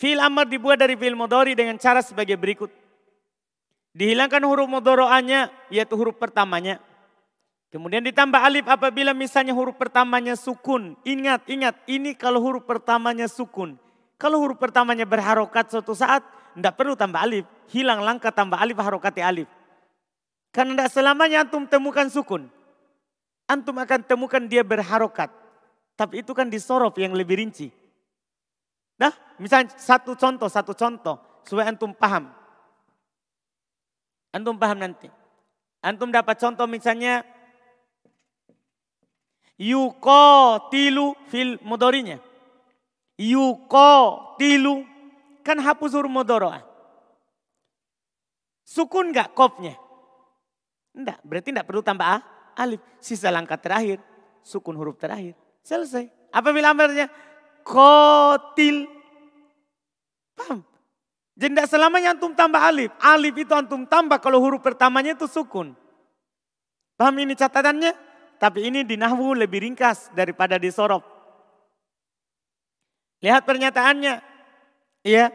Fil 0.00 0.18
amar 0.18 0.48
dibuat 0.48 0.80
dari 0.80 0.96
fil 0.96 1.12
mudori 1.12 1.52
dengan 1.52 1.76
cara 1.76 2.00
sebagai 2.00 2.40
berikut. 2.40 2.72
Dihilangkan 3.94 4.42
huruf 4.42 4.66
mudoro'anya 4.66 5.52
yaitu 5.68 5.94
huruf 5.94 6.16
pertamanya. 6.16 6.80
Kemudian 7.68 8.02
ditambah 8.02 8.40
alif 8.40 8.66
apabila 8.66 9.12
misalnya 9.12 9.52
huruf 9.52 9.76
pertamanya 9.76 10.34
sukun. 10.34 10.96
Ingat, 11.04 11.44
ingat, 11.46 11.74
ini 11.86 12.16
kalau 12.16 12.40
huruf 12.40 12.64
pertamanya 12.64 13.28
sukun. 13.28 13.78
Kalau 14.18 14.40
huruf 14.40 14.58
pertamanya 14.58 15.02
berharokat 15.04 15.70
suatu 15.70 15.92
saat, 15.92 16.22
tidak 16.54 16.74
perlu 16.78 16.94
tambah 16.94 17.18
alif. 17.18 17.44
Hilang 17.70 18.00
langkah 18.00 18.30
tambah 18.30 18.56
alif 18.56 18.78
harokati 18.78 19.20
alif. 19.20 19.50
Karena 20.54 20.78
tidak 20.78 20.90
selamanya 20.94 21.42
antum 21.42 21.66
temukan 21.66 22.06
sukun. 22.06 22.46
Antum 23.50 23.74
akan 23.74 24.00
temukan 24.06 24.42
dia 24.46 24.62
berharokat. 24.62 25.28
Tapi 25.98 26.22
itu 26.22 26.30
kan 26.30 26.46
disorof 26.46 26.94
yang 26.94 27.10
lebih 27.10 27.42
rinci. 27.42 27.74
Nah, 28.94 29.10
misalnya 29.42 29.74
satu 29.74 30.14
contoh, 30.14 30.46
satu 30.46 30.72
contoh. 30.78 31.18
Supaya 31.42 31.74
antum 31.74 31.90
paham. 31.90 32.30
Antum 34.30 34.54
paham 34.54 34.78
nanti. 34.78 35.10
Antum 35.82 36.08
dapat 36.14 36.38
contoh 36.38 36.64
misalnya 36.70 37.26
Yuko 39.54 40.66
tilu 40.70 41.14
fil 41.30 41.58
mudorinya. 41.62 42.18
Yuko 43.18 43.92
tilu. 44.40 44.82
Kan 45.44 45.60
hapus 45.60 45.92
huruf 45.92 46.08
mudoroah. 46.08 46.64
Sukun 48.64 49.12
gak 49.12 49.36
kopnya? 49.36 49.76
Enggak, 50.96 51.20
berarti 51.20 51.52
enggak 51.52 51.68
perlu 51.68 51.84
tambah 51.84 52.06
a, 52.06 52.16
alif. 52.56 52.80
Sisa 52.96 53.28
langkah 53.28 53.60
terakhir, 53.60 54.00
sukun 54.40 54.72
huruf 54.72 54.96
terakhir. 54.96 55.36
Selesai. 55.60 56.08
Apa 56.32 56.48
bilang? 56.50 56.74
Kotil. 57.60 58.88
Paham? 60.32 60.64
Jadi 61.34 61.50
tidak 61.50 61.68
selamanya 61.68 62.14
antum 62.14 62.32
tambah 62.32 62.62
alif. 62.62 62.90
Alif 63.02 63.34
itu 63.36 63.52
antum 63.52 63.84
tambah 63.84 64.22
kalau 64.22 64.40
huruf 64.40 64.64
pertamanya 64.64 65.12
itu 65.12 65.28
sukun. 65.28 65.76
Paham 66.94 67.14
ini 67.20 67.34
catatannya? 67.34 67.92
Tapi 68.38 68.70
ini 68.70 68.80
di 68.86 68.94
nahwu 68.94 69.34
lebih 69.34 69.62
ringkas 69.66 70.14
daripada 70.14 70.58
di 70.58 70.70
sorof. 70.70 71.13
Lihat 73.24 73.48
pernyataannya. 73.48 74.20
Iya. 75.00 75.32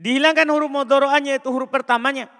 Dihilangkan 0.00 0.48
huruf 0.48 0.72
mudoro'annya 0.72 1.36
itu 1.36 1.48
huruf 1.52 1.68
pertamanya. 1.68 2.32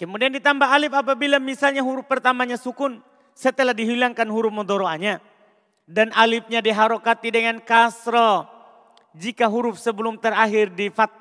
Kemudian 0.00 0.32
ditambah 0.32 0.64
alif 0.64 0.96
apabila 0.96 1.36
misalnya 1.36 1.84
huruf 1.84 2.08
pertamanya 2.08 2.56
sukun. 2.56 3.04
Setelah 3.36 3.76
dihilangkan 3.76 4.24
huruf 4.32 4.48
mudoro'annya. 4.48 5.20
Dan 5.84 6.08
alifnya 6.16 6.64
diharokati 6.64 7.28
dengan 7.28 7.60
kasro. 7.60 8.48
Jika 9.12 9.44
huruf 9.44 9.76
sebelum 9.76 10.16
terakhir 10.16 10.72
di 10.72 10.88
fat, 10.88 11.12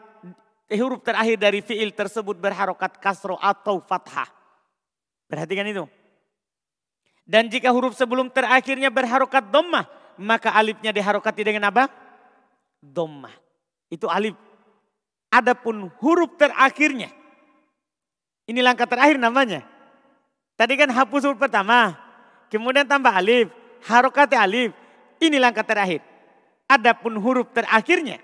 eh, 0.71 0.79
huruf 0.79 1.03
terakhir 1.03 1.39
dari 1.39 1.59
fiil 1.59 1.91
tersebut 1.91 2.39
berharokat 2.39 2.99
kasro 3.03 3.35
atau 3.39 3.83
fathah. 3.83 4.27
Perhatikan 5.27 5.67
itu. 5.67 5.87
Dan 7.27 7.51
jika 7.51 7.75
huruf 7.75 7.91
sebelum 7.91 8.31
terakhirnya 8.31 8.87
berharokat 8.87 9.51
dhammah, 9.51 9.83
maka 10.15 10.55
alifnya 10.55 10.95
diharokati 10.95 11.43
dengan 11.43 11.67
apa? 11.67 11.91
Dommah. 12.79 13.35
Itu 13.91 14.07
alif. 14.07 14.39
Adapun 15.27 15.91
huruf 15.99 16.39
terakhirnya. 16.39 17.11
Ini 18.47 18.63
langkah 18.63 18.87
terakhir 18.87 19.19
namanya. 19.19 19.67
Tadi 20.55 20.73
kan 20.79 20.87
hapus 20.87 21.27
huruf 21.27 21.35
pertama. 21.35 21.99
Kemudian 22.47 22.87
tambah 22.87 23.11
alif. 23.11 23.51
Harokati 23.83 24.39
alif. 24.39 24.71
Ini 25.19 25.35
langkah 25.35 25.67
terakhir. 25.67 25.99
Adapun 26.71 27.19
huruf 27.19 27.51
terakhirnya. 27.51 28.23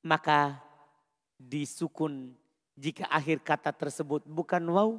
Maka 0.00 0.56
disukun 1.36 2.32
jika 2.80 3.04
akhir 3.12 3.44
kata 3.44 3.76
tersebut 3.76 4.24
bukan 4.24 4.62
waw, 4.72 4.90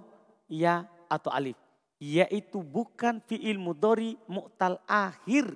ya 0.46 0.86
atau 1.10 1.34
alif. 1.34 1.58
Yaitu 2.00 2.64
bukan 2.64 3.20
fi'il 3.28 3.60
mudori 3.60 4.16
mu'tal 4.32 4.80
akhir. 4.88 5.52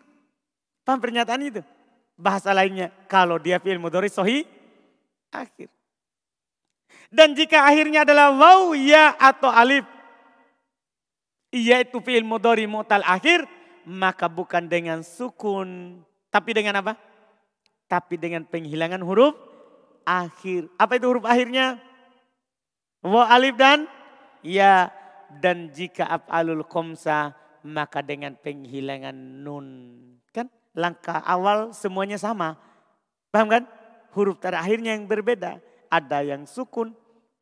Paham 0.84 1.00
pernyataan 1.00 1.48
itu? 1.48 1.62
Bahasa 2.20 2.52
lainnya, 2.52 2.92
kalau 3.08 3.40
dia 3.40 3.64
fi'il 3.64 3.80
mudori 3.80 4.12
sohi, 4.12 4.44
akhir. 5.32 5.72
Dan 7.08 7.32
jika 7.32 7.64
akhirnya 7.64 8.04
adalah 8.04 8.36
waw, 8.36 8.76
ya 8.76 9.16
atau 9.16 9.48
alif. 9.48 9.88
Yaitu 11.56 12.04
fi'il 12.04 12.28
mudori 12.28 12.68
mu'tal 12.68 13.08
akhir, 13.08 13.48
maka 13.88 14.28
bukan 14.28 14.68
dengan 14.68 15.00
sukun. 15.00 16.04
Tapi 16.28 16.52
dengan 16.52 16.84
apa? 16.84 17.00
Tapi 17.88 18.20
dengan 18.20 18.44
penghilangan 18.44 19.00
huruf 19.00 19.38
akhir. 20.04 20.68
Apa 20.76 21.00
itu 21.00 21.06
huruf 21.08 21.24
akhirnya? 21.24 21.80
Wa 23.04 23.28
alif 23.32 23.56
dan 23.60 23.88
ya 24.42 24.92
dan 25.40 25.72
jika 25.72 26.06
af'alul 26.10 26.66
komsa 26.68 27.34
maka 27.64 28.04
dengan 28.04 28.36
penghilangan 28.36 29.16
nun. 29.16 29.68
Kan 30.36 30.52
langkah 30.76 31.24
awal 31.24 31.72
semuanya 31.72 32.20
sama. 32.20 32.60
Paham 33.32 33.48
kan? 33.50 33.64
Huruf 34.14 34.38
terakhirnya 34.38 34.94
yang 34.94 35.08
berbeda. 35.10 35.58
Ada 35.90 36.26
yang 36.26 36.44
sukun, 36.46 36.94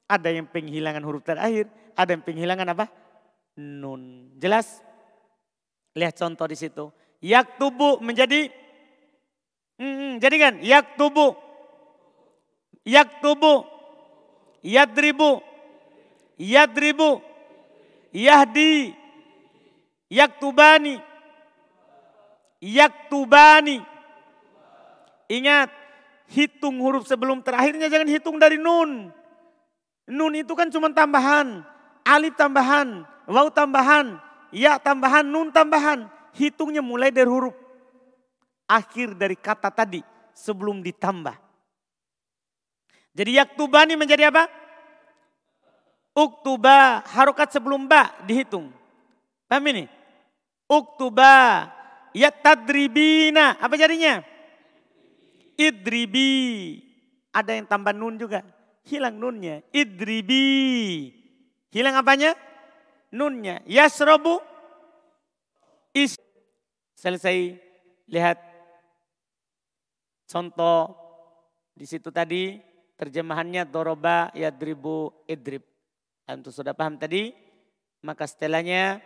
ada 0.08 0.30
yang 0.32 0.48
penghilangan 0.48 1.04
huruf 1.04 1.24
terakhir, 1.24 1.68
ada 1.98 2.14
yang 2.14 2.24
penghilangan 2.24 2.68
apa? 2.72 2.86
Nun. 3.60 4.36
Jelas? 4.38 4.80
Lihat 5.98 6.16
contoh 6.16 6.48
di 6.48 6.56
situ. 6.56 6.92
Yak 7.22 7.60
tubuh 7.62 8.02
menjadi 8.02 8.50
hmm, 9.78 10.18
jadi 10.18 10.36
kan 10.42 10.54
yak 10.66 10.98
tubuh 10.98 11.38
yak 12.82 13.22
tubuh 13.22 13.62
yadribu 14.66 15.52
yadribu, 16.42 17.22
yahdi, 18.12 18.94
yaktubani, 20.12 21.00
yaktubani. 22.60 23.80
Ingat, 25.32 25.72
hitung 26.32 26.80
huruf 26.84 27.08
sebelum 27.08 27.40
terakhirnya 27.40 27.88
jangan 27.88 28.08
hitung 28.12 28.36
dari 28.36 28.60
nun. 28.60 29.12
Nun 30.12 30.34
itu 30.36 30.52
kan 30.54 30.68
cuma 30.68 30.92
tambahan, 30.92 31.64
alif 32.04 32.36
tambahan, 32.36 33.08
waw 33.32 33.48
tambahan, 33.48 34.20
ya 34.52 34.76
tambahan, 34.76 35.24
nun 35.24 35.50
tambahan. 35.56 36.12
Hitungnya 36.36 36.80
mulai 36.80 37.12
dari 37.12 37.28
huruf 37.28 37.56
akhir 38.72 39.20
dari 39.20 39.36
kata 39.36 39.68
tadi 39.68 40.00
sebelum 40.32 40.80
ditambah. 40.80 41.36
Jadi 43.12 43.36
yaktubani 43.36 44.00
menjadi 44.00 44.32
apa? 44.32 44.48
Uktuba, 46.12 47.08
harokat 47.08 47.56
sebelum 47.56 47.88
ba 47.88 48.12
dihitung. 48.28 48.68
Paham 49.48 49.64
ini? 49.72 49.86
Uktuba, 50.68 51.68
ya 52.12 52.32
tadribina. 52.32 53.56
Apa 53.60 53.80
jadinya? 53.80 54.24
Idribi. 55.56 56.80
Ada 57.32 57.56
yang 57.56 57.68
tambah 57.68 57.96
nun 57.96 58.20
juga. 58.20 58.44
Hilang 58.84 59.16
nunnya. 59.16 59.64
Idribi. 59.72 61.12
Hilang 61.72 61.96
apanya? 61.96 62.36
Nunnya. 63.14 63.64
Yasrobu. 63.64 64.42
Is. 65.96 66.20
Selesai. 66.98 67.56
Lihat. 68.10 68.40
Contoh. 70.28 70.98
Di 71.72 71.88
situ 71.88 72.12
tadi 72.12 72.60
terjemahannya 73.00 73.64
doroba 73.64 74.30
yadribu 74.36 75.10
idrib. 75.26 75.71
Antum 76.30 76.54
sudah 76.54 76.78
paham 76.78 76.98
tadi? 77.02 77.34
Maka 78.02 78.26
setelahnya 78.26 79.02